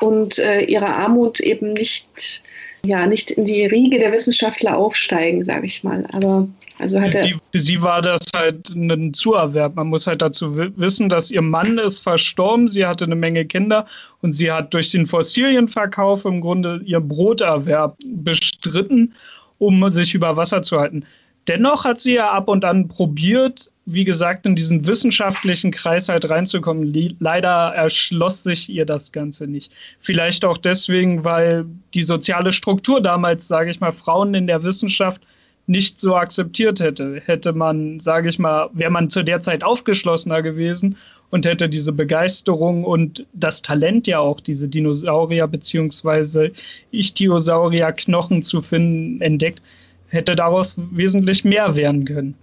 [0.00, 2.42] und äh, ihrer Armut eben nicht
[2.84, 6.06] ja, nicht in die Riege der Wissenschaftler aufsteigen, sage ich mal.
[6.12, 9.76] Aber also hat für, sie, für sie war das halt ein Zuerwerb.
[9.76, 13.86] Man muss halt dazu wissen, dass ihr Mann ist verstorben, sie hatte eine Menge Kinder
[14.22, 19.14] und sie hat durch den Fossilienverkauf im Grunde ihr Broterwerb bestritten,
[19.58, 21.04] um sich über Wasser zu halten.
[21.48, 26.28] Dennoch hat sie ja ab und an probiert, wie gesagt, in diesen wissenschaftlichen Kreis halt
[26.28, 26.92] reinzukommen.
[27.18, 29.72] Leider erschloss sich ihr das Ganze nicht.
[30.00, 35.22] Vielleicht auch deswegen, weil die soziale Struktur damals, sage ich mal, Frauen in der Wissenschaft
[35.66, 37.22] nicht so akzeptiert hätte.
[37.24, 40.96] Hätte man, sage ich mal, wäre man zu der Zeit aufgeschlossener gewesen
[41.30, 46.50] und hätte diese Begeisterung und das Talent ja auch, diese Dinosaurier bzw.
[46.90, 49.62] Ichthyosaurier-Knochen zu finden, entdeckt,
[50.08, 52.34] hätte daraus wesentlich mehr werden können.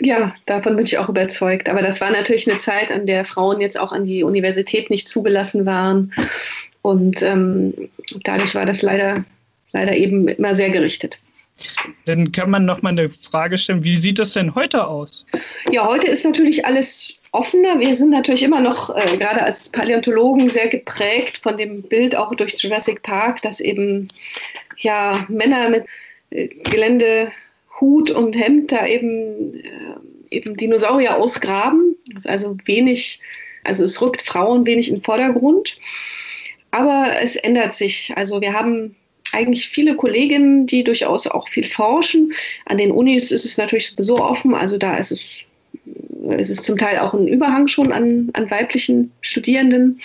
[0.00, 1.68] Ja, davon bin ich auch überzeugt.
[1.68, 5.08] Aber das war natürlich eine Zeit, an der Frauen jetzt auch an die Universität nicht
[5.08, 6.12] zugelassen waren.
[6.82, 7.90] Und ähm,
[8.24, 9.24] dadurch war das leider,
[9.72, 11.20] leider eben immer sehr gerichtet.
[12.04, 15.24] Dann kann man noch mal eine Frage stellen, wie sieht das denn heute aus?
[15.70, 17.78] Ja, heute ist natürlich alles offener.
[17.78, 22.34] Wir sind natürlich immer noch, äh, gerade als Paläontologen, sehr geprägt von dem Bild auch
[22.34, 24.08] durch Jurassic Park, dass eben
[24.78, 25.84] ja Männer mit
[26.30, 27.28] äh, Gelände
[27.84, 29.66] Hut und Hemd da eben, äh,
[30.30, 31.96] eben Dinosaurier ausgraben.
[32.24, 33.20] Also wenig,
[33.62, 35.76] also es rückt Frauen wenig in den Vordergrund.
[36.70, 38.12] Aber es ändert sich.
[38.16, 38.96] Also wir haben
[39.32, 42.32] eigentlich viele Kolleginnen, die durchaus auch viel forschen.
[42.66, 45.44] An den Unis ist es natürlich sowieso offen, also da ist es,
[46.30, 50.00] es ist zum Teil auch ein Überhang schon an, an weiblichen Studierenden.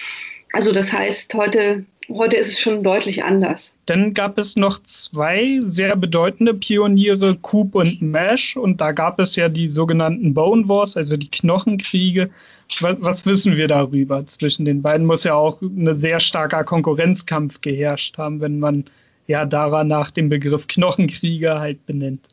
[0.52, 3.78] Also das heißt, heute Heute ist es schon deutlich anders.
[3.86, 8.58] Dann gab es noch zwei sehr bedeutende Pioniere, Coop und Mash.
[8.58, 12.32] Und da gab es ja die sogenannten Bone Wars, also die Knochenkriege.
[12.80, 14.26] Was, was wissen wir darüber?
[14.26, 18.86] Zwischen den beiden muss ja auch ein sehr starker Konkurrenzkampf geherrscht haben, wenn man
[19.28, 22.28] ja daran nach dem Begriff Knochenkrieger halt benennt.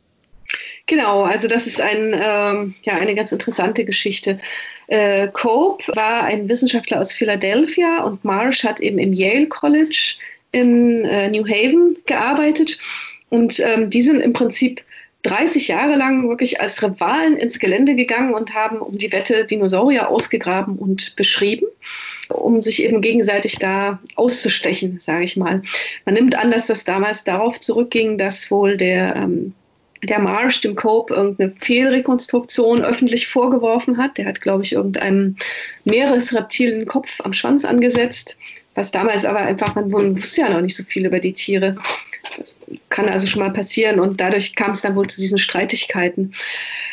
[0.85, 4.39] Genau, also das ist ein, ähm, ja, eine ganz interessante Geschichte.
[4.87, 10.15] Äh, Cope war ein Wissenschaftler aus Philadelphia und Marsh hat eben im Yale College
[10.51, 12.77] in äh, New Haven gearbeitet.
[13.29, 14.83] Und ähm, die sind im Prinzip
[15.23, 20.09] 30 Jahre lang wirklich als Rivalen ins Gelände gegangen und haben um die Wette Dinosaurier
[20.09, 21.65] ausgegraben und beschrieben,
[22.29, 25.61] um sich eben gegenseitig da auszustechen, sage ich mal.
[26.05, 29.53] Man nimmt an, dass das damals darauf zurückging, dass wohl der ähm,
[30.03, 34.17] der Marsh dem Cope irgendeine Fehlrekonstruktion öffentlich vorgeworfen hat.
[34.17, 35.35] Der hat, glaube ich, irgendeinem
[35.85, 38.37] Meeresreptil Kopf am Schwanz angesetzt,
[38.75, 41.77] was damals aber einfach, man wusste ja noch nicht so viel über die Tiere.
[42.37, 42.53] Das
[42.89, 46.33] kann also schon mal passieren und dadurch kam es dann wohl zu diesen Streitigkeiten.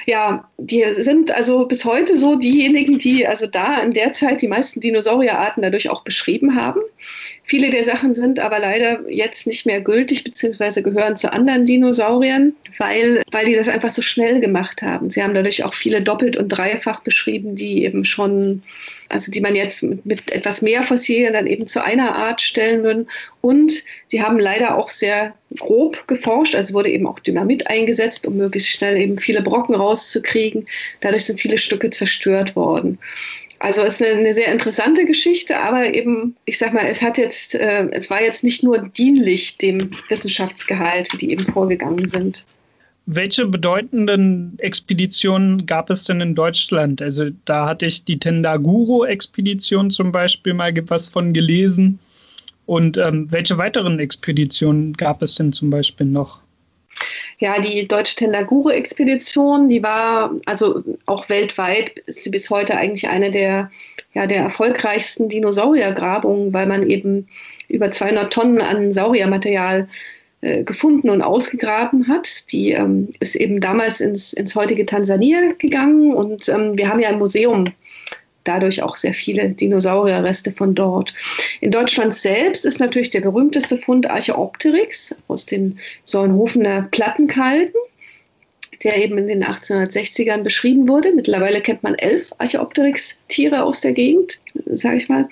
[0.07, 4.49] Ja, die sind also bis heute so diejenigen, die also da in der Zeit die
[4.49, 6.81] meisten Dinosaurierarten dadurch auch beschrieben haben.
[7.47, 12.55] Viele der Sachen sind aber leider jetzt nicht mehr gültig beziehungsweise gehören zu anderen Dinosauriern,
[12.79, 15.11] weil, weil die das einfach so schnell gemacht haben.
[15.11, 18.63] Sie haben dadurch auch viele doppelt und dreifach beschrieben, die eben schon,
[19.09, 23.09] also die man jetzt mit, etwas mehr Fossilien dann eben zu einer Art stellen würden.
[23.41, 25.35] Und sie haben leider auch sehr
[25.65, 26.55] grob geforscht.
[26.55, 30.67] Also wurde eben auch Dynamit eingesetzt, um möglichst schnell eben viele Brocken rauszukriegen.
[31.01, 32.99] Dadurch sind viele Stücke zerstört worden.
[33.59, 37.17] Also es ist eine, eine, sehr interessante Geschichte, aber eben, ich sag mal, es hat
[37.17, 42.45] jetzt, äh, es war jetzt nicht nur dienlich dem Wissenschaftsgehalt, wie die eben vorgegangen sind.
[43.07, 47.01] Welche bedeutenden Expeditionen gab es denn in Deutschland?
[47.01, 51.99] Also da hatte ich die Tendaguro-Expedition zum Beispiel mal was von gelesen.
[52.67, 56.41] Und ähm, welche weiteren Expeditionen gab es denn zum Beispiel noch?
[57.39, 63.31] Ja, die deutsche Tendagure-Expedition, die war also auch weltweit, ist sie bis heute eigentlich eine
[63.31, 63.71] der,
[64.15, 67.27] ja, der erfolgreichsten Dinosauriergrabungen, weil man eben
[67.69, 69.89] über 200 Tonnen an Sauriermaterial
[70.43, 72.53] äh, gefunden und ausgegraben hat.
[72.53, 77.09] Die ähm, ist eben damals ins, ins heutige Tansania gegangen und ähm, wir haben ja
[77.09, 77.65] ein Museum
[78.45, 81.15] dadurch auch sehr viele Dinosaurierreste von dort.
[81.61, 87.81] In Deutschland selbst ist natürlich der berühmteste Fund Archeopteryx aus den Solnhofener Plattenkalken
[88.83, 91.13] der eben in den 1860ern beschrieben wurde.
[91.15, 95.29] Mittlerweile kennt man elf Archeopteryx-Tiere aus der Gegend, sage ich mal.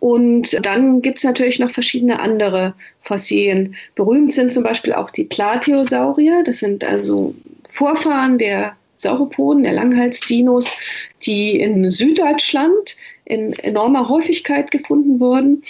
[0.00, 3.76] Und dann gibt es natürlich noch verschiedene andere Fossilien.
[3.94, 6.42] Berühmt sind zum Beispiel auch die Platyosaurier.
[6.44, 7.34] Das sind also
[7.68, 10.78] Vorfahren der Sauropoden, der Langhalsdinos,
[11.22, 15.62] die in Süddeutschland in enormer Häufigkeit gefunden wurden,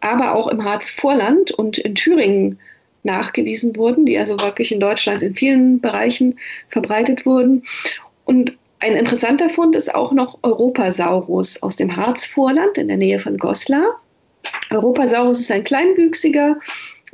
[0.00, 2.58] aber auch im Harzvorland und in Thüringen
[3.02, 7.62] nachgewiesen wurden, die also wirklich in Deutschland in vielen Bereichen verbreitet wurden.
[8.24, 13.36] Und ein interessanter Fund ist auch noch Europasaurus aus dem Harzvorland in der Nähe von
[13.36, 14.00] Goslar.
[14.70, 16.58] Europasaurus ist ein kleinwüchsiger,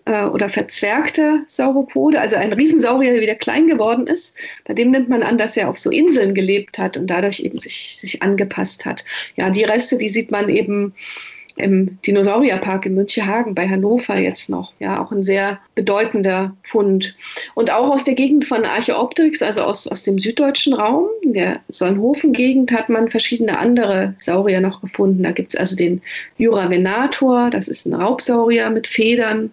[0.06, 4.36] äh, oder verzwergter Sauropode, also ein Riesensaurier, der wieder klein geworden ist.
[4.64, 7.58] Bei dem nimmt man an, dass er auf so Inseln gelebt hat und dadurch eben
[7.58, 9.04] sich, sich angepasst hat.
[9.36, 10.94] Ja, die Reste, die sieht man eben
[11.56, 14.72] im Dinosaurierpark in Münchehagen bei Hannover jetzt noch.
[14.78, 17.16] Ja, auch ein sehr bedeutender Fund.
[17.54, 21.60] Und auch aus der Gegend von Archeopteryx, also aus, aus dem süddeutschen Raum, in der
[21.68, 25.22] Solnhofen-Gegend, hat man verschiedene andere Saurier noch gefunden.
[25.22, 26.02] Da gibt es also den
[26.36, 29.50] Juravenator, das ist ein Raubsaurier mit Federn.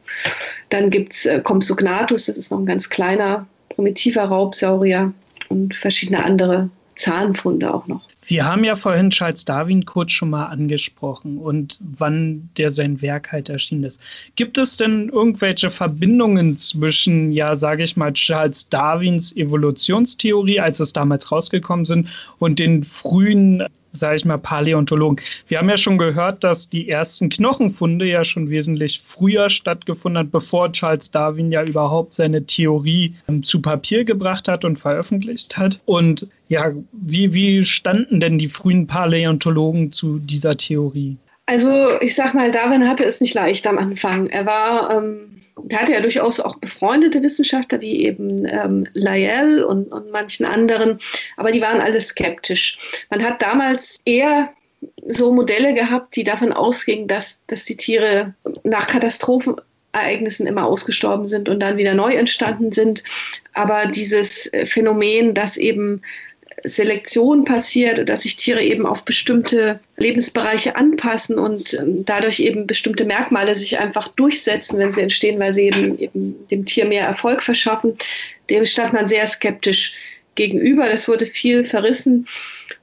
[0.69, 5.13] Dann gibt es äh, Compsognathus, das ist noch ein ganz kleiner, primitiver Raubsaurier
[5.49, 8.12] und verschiedene andere Zahnfunde auch noch.
[8.25, 13.31] Wir haben ja vorhin Charles Darwin kurz schon mal angesprochen und wann der sein Werk
[13.31, 13.99] halt erschienen ist.
[14.35, 20.93] Gibt es denn irgendwelche Verbindungen zwischen, ja, sage ich mal, Charles Darwins Evolutionstheorie, als es
[20.93, 22.09] damals rausgekommen sind,
[22.39, 23.63] und den frühen
[23.93, 25.23] sage ich mal, Paläontologen.
[25.47, 30.31] Wir haben ja schon gehört, dass die ersten Knochenfunde ja schon wesentlich früher stattgefunden hat,
[30.31, 35.79] bevor Charles Darwin ja überhaupt seine Theorie ähm, zu Papier gebracht hat und veröffentlicht hat.
[35.85, 41.17] Und ja, wie, wie standen denn die frühen Paläontologen zu dieser Theorie?
[41.45, 44.27] Also ich sag mal, Darwin hatte es nicht leicht am Anfang.
[44.27, 49.91] Er war, ähm, er hatte ja durchaus auch befreundete Wissenschaftler wie eben ähm, Lyell und,
[49.91, 50.99] und manchen anderen,
[51.35, 53.05] aber die waren alle skeptisch.
[53.09, 54.53] Man hat damals eher
[55.07, 58.33] so Modelle gehabt, die davon ausgingen, dass, dass die Tiere
[58.63, 63.03] nach Katastrophenereignissen immer ausgestorben sind und dann wieder neu entstanden sind.
[63.53, 66.01] Aber dieses Phänomen, dass eben
[66.63, 73.05] Selektion passiert, dass sich Tiere eben auf bestimmte Lebensbereiche anpassen und ähm, dadurch eben bestimmte
[73.05, 77.41] Merkmale sich einfach durchsetzen, wenn sie entstehen, weil sie eben, eben dem Tier mehr Erfolg
[77.41, 77.97] verschaffen.
[78.49, 79.95] Dem stand man sehr skeptisch
[80.35, 80.87] gegenüber.
[80.89, 82.27] Das wurde viel verrissen.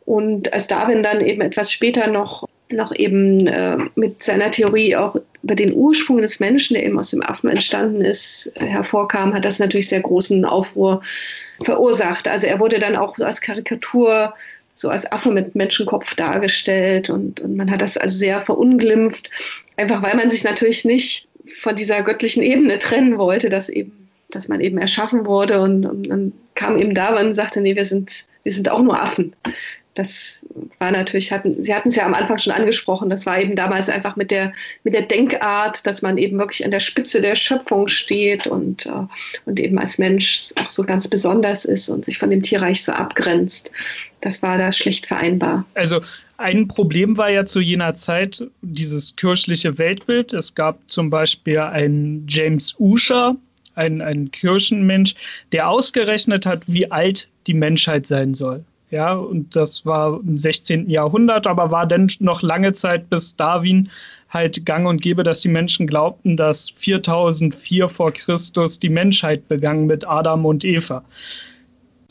[0.04, 5.16] Und als Darwin dann eben etwas später noch, noch eben äh, mit seiner Theorie auch
[5.42, 9.58] über den Ursprung des Menschen, der eben aus dem Affen entstanden ist, hervorkam, hat das
[9.58, 11.02] natürlich sehr großen Aufruhr
[11.62, 12.28] verursacht.
[12.28, 14.34] Also er wurde dann auch als Karikatur
[14.74, 19.30] so als Affe mit Menschenkopf dargestellt und, und man hat das also sehr verunglimpft,
[19.76, 21.28] einfach weil man sich natürlich nicht
[21.60, 24.00] von dieser göttlichen Ebene trennen wollte, dass eben
[24.30, 27.84] dass man eben erschaffen wurde und, und dann kam eben da und sagte, nee, wir
[27.84, 29.34] sind, wir sind auch nur Affen
[30.00, 30.42] das
[30.78, 33.90] war natürlich, hatten, Sie hatten es ja am Anfang schon angesprochen, das war eben damals
[33.90, 37.86] einfach mit der, mit der Denkart, dass man eben wirklich an der Spitze der Schöpfung
[37.88, 38.90] steht und, äh,
[39.44, 42.92] und eben als Mensch auch so ganz besonders ist und sich von dem Tierreich so
[42.92, 43.72] abgrenzt.
[44.22, 45.66] Das war da schlecht vereinbar.
[45.74, 46.00] Also
[46.38, 50.32] ein Problem war ja zu jener Zeit dieses kirchliche Weltbild.
[50.32, 53.36] Es gab zum Beispiel einen James Usher,
[53.74, 55.14] ein, ein Kirchenmensch,
[55.52, 58.64] der ausgerechnet hat, wie alt die Menschheit sein soll.
[58.90, 60.90] Ja, und das war im 16.
[60.90, 63.90] Jahrhundert, aber war dann noch lange Zeit bis Darwin
[64.28, 69.86] halt gang und gäbe, dass die Menschen glaubten, dass 4004 vor Christus die Menschheit begangen
[69.86, 71.04] mit Adam und Eva.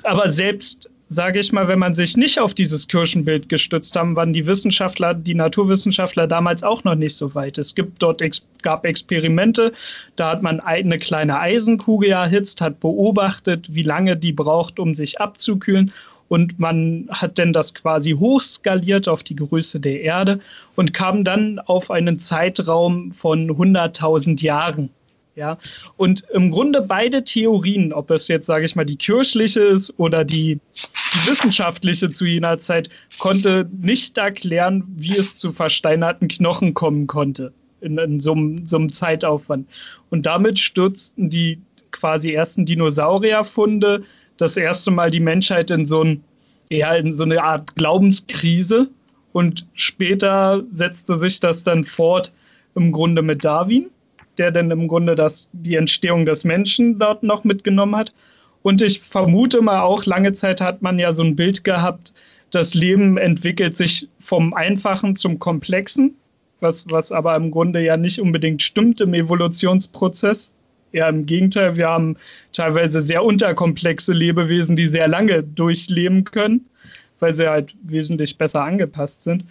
[0.04, 4.32] Aber selbst, sage ich mal, wenn man sich nicht auf dieses Kirchenbild gestützt haben, waren
[4.32, 7.58] die Wissenschaftler, die Naturwissenschaftler damals auch noch nicht so weit.
[7.58, 8.22] Es gibt dort
[8.62, 9.74] gab Experimente,
[10.16, 15.20] da hat man eine kleine Eisenkugel erhitzt, hat beobachtet, wie lange die braucht, um sich
[15.20, 15.92] abzukühlen
[16.30, 20.40] und man hat dann das quasi hochskaliert auf die Größe der Erde
[20.76, 24.90] und kam dann auf einen Zeitraum von 100.000 Jahren.
[25.36, 25.58] Ja,
[25.96, 30.26] und im Grunde beide Theorien, ob es jetzt, sage ich mal, die kirchliche ist oder
[30.26, 30.60] die,
[31.14, 37.54] die wissenschaftliche zu jener Zeit, konnte nicht erklären, wie es zu versteinerten Knochen kommen konnte
[37.80, 39.70] in, in so, so einem Zeitaufwand.
[40.10, 41.62] Und damit stürzten die
[41.92, 44.04] quasi ersten Dinosaurierfunde
[44.40, 46.24] das erste Mal die Menschheit in so, ein,
[46.70, 48.90] eher in so eine Art Glaubenskrise
[49.34, 52.32] und später setzte sich das dann fort
[52.74, 53.90] im Grunde mit Darwin,
[54.38, 58.14] der dann im Grunde das, die Entstehung des Menschen dort noch mitgenommen hat.
[58.62, 62.14] Und ich vermute mal auch, lange Zeit hat man ja so ein Bild gehabt,
[62.50, 66.16] das Leben entwickelt sich vom Einfachen zum Komplexen,
[66.60, 70.52] was, was aber im Grunde ja nicht unbedingt stimmt im Evolutionsprozess.
[70.92, 72.18] Eher im Gegenteil, wir haben
[72.54, 76.66] teilweise sehr unterkomplexe Lebewesen, die sehr lange durchleben können,
[77.20, 79.46] weil sie halt wesentlich besser angepasst sind.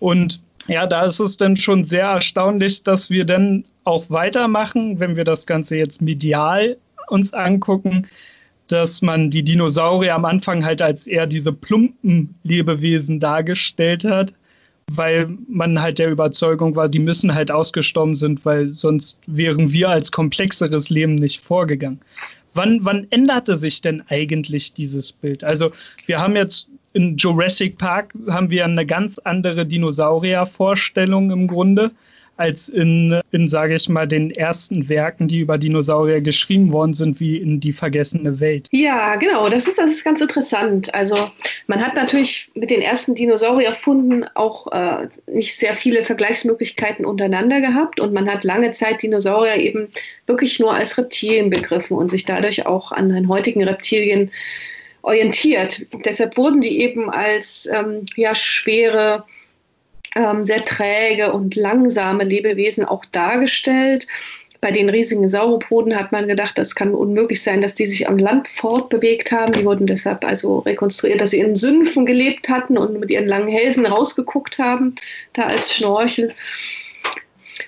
[0.00, 5.16] Und ja, da ist es dann schon sehr erstaunlich, dass wir dann auch weitermachen, wenn
[5.16, 6.76] wir das Ganze jetzt medial
[7.08, 8.06] uns angucken,
[8.68, 14.32] dass man die Dinosaurier am Anfang halt als eher diese plumpen Lebewesen dargestellt hat
[14.90, 19.88] weil man halt der Überzeugung war, die müssen halt ausgestorben sind, weil sonst wären wir
[19.88, 22.00] als komplexeres Leben nicht vorgegangen.
[22.54, 25.42] Wann, wann änderte sich denn eigentlich dieses Bild?
[25.42, 25.72] Also
[26.06, 31.92] wir haben jetzt in Jurassic Park haben wir eine ganz andere Dinosauriervorstellung im Grunde
[32.42, 37.20] als in, in sage ich mal, den ersten Werken, die über Dinosaurier geschrieben worden sind,
[37.20, 38.66] wie in Die vergessene Welt.
[38.72, 40.92] Ja, genau, das ist, das ist ganz interessant.
[40.92, 41.16] Also
[41.68, 48.00] man hat natürlich mit den ersten Dinosaurierfunden auch äh, nicht sehr viele Vergleichsmöglichkeiten untereinander gehabt
[48.00, 49.86] und man hat lange Zeit Dinosaurier eben
[50.26, 54.32] wirklich nur als Reptilien begriffen und sich dadurch auch an den heutigen Reptilien
[55.02, 55.86] orientiert.
[56.04, 59.24] Deshalb wurden die eben als ähm, ja, schwere
[60.14, 64.06] sehr träge und langsame Lebewesen auch dargestellt.
[64.60, 68.16] Bei den riesigen Sauropoden hat man gedacht, das kann unmöglich sein, dass die sich am
[68.16, 69.52] Land fortbewegt haben.
[69.52, 73.48] Die wurden deshalb also rekonstruiert, dass sie in Sümpfen gelebt hatten und mit ihren langen
[73.48, 74.94] Hälsen rausgeguckt haben,
[75.32, 76.32] da als Schnorchel.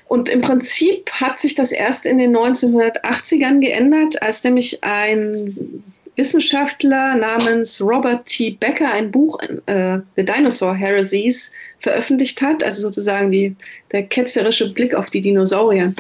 [0.07, 5.83] Und im Prinzip hat sich das erst in den 1980ern geändert, als nämlich ein
[6.17, 8.51] Wissenschaftler namens Robert T.
[8.59, 13.57] Becker ein Buch, äh, The Dinosaur Heresies, veröffentlicht hat, also sozusagen die,
[13.93, 15.95] der ketzerische Blick auf die Dinosaurier.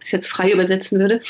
[0.00, 1.20] das jetzt frei übersetzen würde.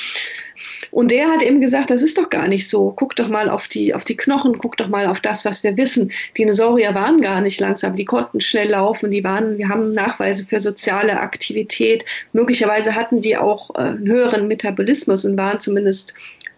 [0.91, 2.93] Und der hat eben gesagt, das ist doch gar nicht so.
[2.95, 5.77] Guck doch mal auf die, auf die Knochen, guck doch mal auf das, was wir
[5.77, 6.13] wissen.
[6.37, 10.61] Dinosaurier waren gar nicht langsam, die konnten schnell laufen, die waren, wir haben Nachweise für
[10.61, 12.05] soziale Aktivität.
[12.33, 16.15] Möglicherweise hatten die auch äh, einen höheren Metabolismus und waren zumindest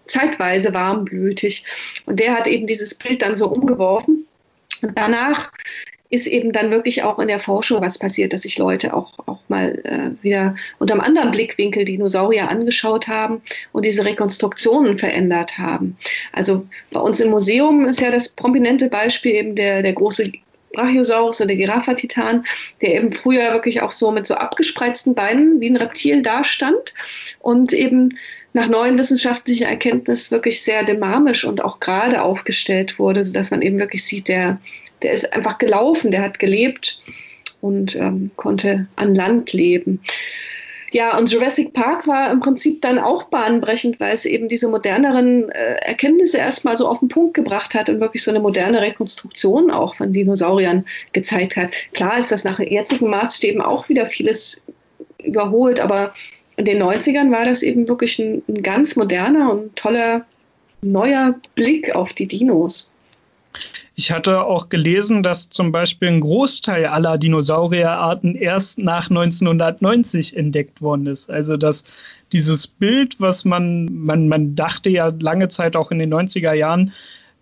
[0.07, 1.64] zeitweise warmblütig.
[2.07, 4.26] Und der hat eben dieses Bild dann so umgeworfen.
[4.82, 5.52] Und danach
[6.11, 9.40] ist eben dann wirklich auch in der Forschung was passiert, dass sich Leute auch, auch
[9.48, 13.42] mal äh, wieder unter einem anderen Blickwinkel Dinosaurier angeschaut haben
[13.72, 15.96] und diese Rekonstruktionen verändert haben.
[16.32, 20.30] Also bei uns im Museum ist ja das prominente Beispiel eben der, der große
[20.75, 22.45] Brachiosaurus oder Giraffa-Titan,
[22.81, 26.95] der eben früher wirklich auch so mit so abgespreizten Beinen wie ein Reptil dastand
[27.41, 28.11] und eben
[28.53, 33.79] nach neuen wissenschaftlichen Erkenntnissen wirklich sehr dynamisch und auch gerade aufgestellt wurde, sodass man eben
[33.79, 34.61] wirklich sieht, der,
[35.03, 37.01] der ist einfach gelaufen, der hat gelebt
[37.61, 40.01] und ähm, konnte an Land leben.
[40.95, 45.51] Ja, und Jurassic Park war im Prinzip dann auch bahnbrechend, weil es eben diese moderneren
[45.51, 49.72] äh, Erkenntnisse erstmal so auf den Punkt gebracht hat und wirklich so eine moderne Rekonstruktion
[49.72, 51.72] auch von Dinosauriern gezeigt hat.
[51.95, 54.62] Klar ist das nach jetzigen Maßstäben auch wieder vieles
[55.18, 56.14] überholt, aber
[56.55, 60.24] in den 90ern war das eben wirklich ein, ein ganz moderner und toller
[60.80, 62.95] neuer Blick auf die Dinos.
[63.97, 70.82] Ich hatte auch gelesen, dass zum Beispiel ein Großteil aller Dinosaurierarten erst nach 1990 entdeckt
[70.82, 71.30] worden ist.
[71.30, 71.84] Also dass
[72.32, 76.92] dieses Bild, was man, man, man dachte ja lange Zeit auch in den 90er Jahren,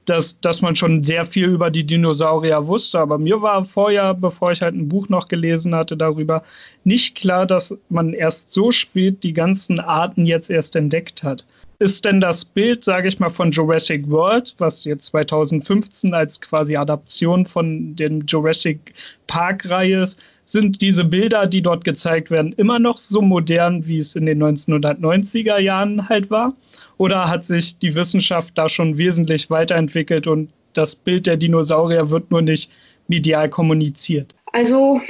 [0.05, 2.98] dass, dass man schon sehr viel über die Dinosaurier wusste.
[2.98, 6.42] Aber mir war vorher, bevor ich halt ein Buch noch gelesen hatte darüber,
[6.84, 11.46] nicht klar, dass man erst so spät die ganzen Arten jetzt erst entdeckt hat
[11.83, 16.76] ist denn das Bild, sage ich mal, von Jurassic World, was jetzt 2015 als quasi
[16.76, 18.95] Adaption von den Jurassic
[19.26, 24.14] Park-Reihe ist, sind diese Bilder, die dort gezeigt werden, immer noch so modern, wie es
[24.14, 26.55] in den 1990er Jahren halt war?
[26.99, 32.30] Oder hat sich die Wissenschaft da schon wesentlich weiterentwickelt und das Bild der Dinosaurier wird
[32.30, 32.70] nur nicht
[33.09, 34.37] medial kommuniziert?
[34.53, 35.01] Also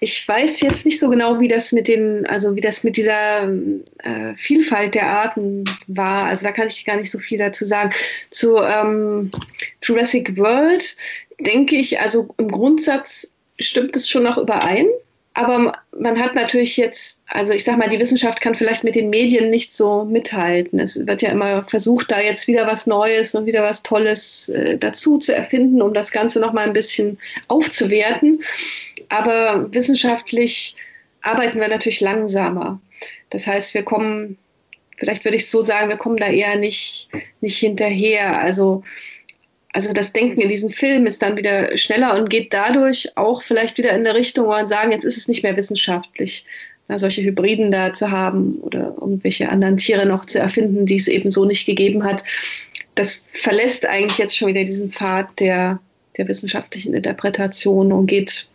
[0.00, 3.48] ich weiß jetzt nicht so genau, wie das mit den, also wie das mit dieser
[3.98, 6.24] äh, Vielfalt der Arten war.
[6.24, 7.90] Also da kann ich gar nicht so viel dazu sagen.
[8.30, 9.30] Zu ähm,
[9.82, 10.96] Jurassic World
[11.40, 14.86] denke ich, also im Grundsatz stimmt es schon noch überein.
[15.38, 19.08] Aber man hat natürlich jetzt, also ich sag mal, die Wissenschaft kann vielleicht mit den
[19.08, 20.80] Medien nicht so mithalten.
[20.80, 24.76] Es wird ja immer versucht, da jetzt wieder was Neues und wieder was Tolles äh,
[24.78, 28.42] dazu zu erfinden, um das Ganze nochmal ein bisschen aufzuwerten.
[29.08, 30.76] Aber wissenschaftlich
[31.22, 32.80] arbeiten wir natürlich langsamer.
[33.30, 34.38] Das heißt, wir kommen,
[34.96, 37.08] vielleicht würde ich so sagen, wir kommen da eher nicht,
[37.40, 38.38] nicht hinterher.
[38.40, 38.82] Also
[39.72, 43.78] also das Denken in diesem Film ist dann wieder schneller und geht dadurch auch vielleicht
[43.78, 46.46] wieder in der Richtung, wo man sagen, jetzt ist es nicht mehr wissenschaftlich,
[46.96, 51.30] solche Hybriden da zu haben oder irgendwelche anderen Tiere noch zu erfinden, die es eben
[51.30, 52.24] so nicht gegeben hat.
[52.94, 55.80] Das verlässt eigentlich jetzt schon wieder diesen Pfad der,
[56.16, 58.48] der wissenschaftlichen Interpretation und geht,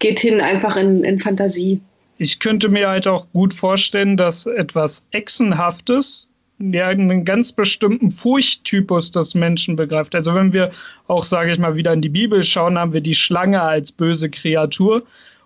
[0.00, 1.80] geht hin einfach in, in Fantasie.
[2.18, 6.28] Ich könnte mir halt auch gut vorstellen, dass etwas Echsenhaftes
[6.58, 10.14] ja einen ganz bestimmten Furchttypus des Menschen begreift.
[10.14, 10.72] Also wenn wir
[11.06, 14.28] auch, sage ich mal, wieder in die Bibel schauen, haben wir die Schlange als böse
[14.28, 15.04] Kreatur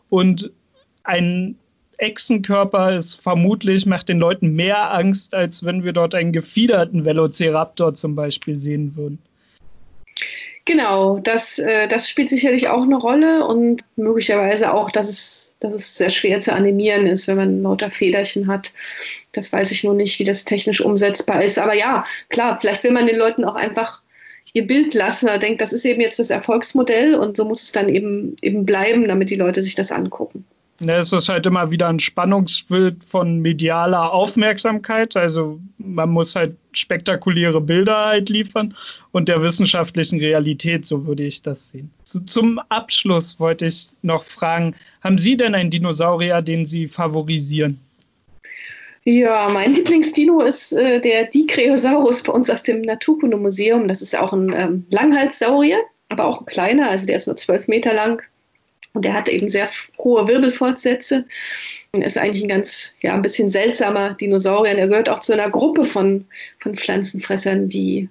[0.09, 0.51] und
[1.05, 1.57] ein
[1.99, 7.95] Echsenkörper ist vermutlich, macht den Leuten mehr Angst, als wenn wir dort einen gefiederten Velociraptor
[7.95, 9.19] zum Beispiel sehen würden.
[10.67, 15.73] Genau, das, äh, das spielt sicherlich auch eine Rolle und möglicherweise auch, dass es, dass
[15.73, 18.73] es sehr schwer zu animieren ist, wenn man lauter Federchen hat.
[19.33, 21.59] Das weiß ich nur nicht, wie das technisch umsetzbar ist.
[21.59, 24.01] Aber ja, klar, vielleicht will man den Leuten auch einfach
[24.55, 27.73] ihr Bild lassen oder denkt, das ist eben jetzt das Erfolgsmodell und so muss es
[27.73, 30.47] dann eben, eben bleiben, damit die Leute sich das angucken.
[30.81, 35.17] Ne, es ist halt immer wieder ein Spannungsbild von medialer Aufmerksamkeit.
[35.17, 38.75] Also man muss halt spektakuläre Bilder halt liefern
[39.13, 41.93] und der wissenschaftlichen Realität, so würde ich das sehen.
[42.27, 47.79] Zum Abschluss wollte ich noch fragen, haben Sie denn einen Dinosaurier, den Sie favorisieren?
[49.05, 53.87] Ja, mein Lieblingsdino ist äh, der Dicreosaurus bei uns aus dem Naturkundemuseum.
[53.87, 57.69] Das ist auch ein ähm, Langhalssaurier, aber auch ein kleiner, also der ist nur zwölf
[57.69, 58.23] Meter lang
[58.95, 59.69] und der hat eben sehr
[59.99, 61.25] hohe Wirbelfortsätze.
[61.93, 64.79] Er ist eigentlich ein ganz, ja, ein bisschen seltsamer Dinosaurier.
[64.79, 66.25] Er gehört auch zu einer Gruppe von,
[66.61, 68.09] von Pflanzenfressern, die,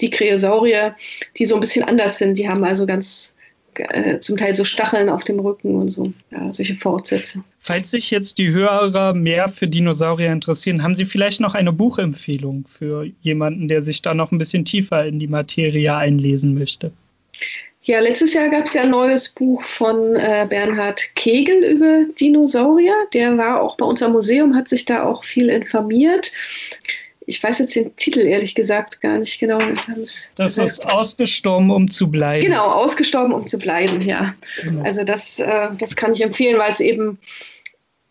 [0.00, 0.96] die Kreosaurier,
[1.38, 2.36] die so ein bisschen anders sind.
[2.36, 3.36] Die haben also ganz,
[3.76, 7.44] äh, zum Teil so Stacheln auf dem Rücken und so, ja, solche Fortsätze.
[7.60, 12.66] Falls sich jetzt die Hörer mehr für Dinosaurier interessieren, haben Sie vielleicht noch eine Buchempfehlung
[12.76, 16.92] für jemanden, der sich da noch ein bisschen tiefer in die Materie einlesen möchte?
[17.86, 22.94] Ja, letztes Jahr gab es ja ein neues Buch von äh, Bernhard Kegel über Dinosaurier.
[23.12, 26.32] Der war auch bei uns am Museum, hat sich da auch viel informiert.
[27.26, 29.58] Ich weiß jetzt den Titel ehrlich gesagt gar nicht genau.
[30.36, 32.44] Das ist ausgestorben, um zu bleiben.
[32.44, 34.34] Genau, ausgestorben, um zu bleiben, ja.
[34.62, 34.82] Genau.
[34.82, 37.18] Also das, äh, das kann ich empfehlen, weil es eben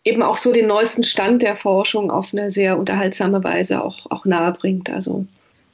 [0.04, 4.24] eben auch so den neuesten Stand der Forschung auf eine sehr unterhaltsame Weise auch, auch
[4.24, 4.90] nahe bringt.
[4.90, 5.26] Also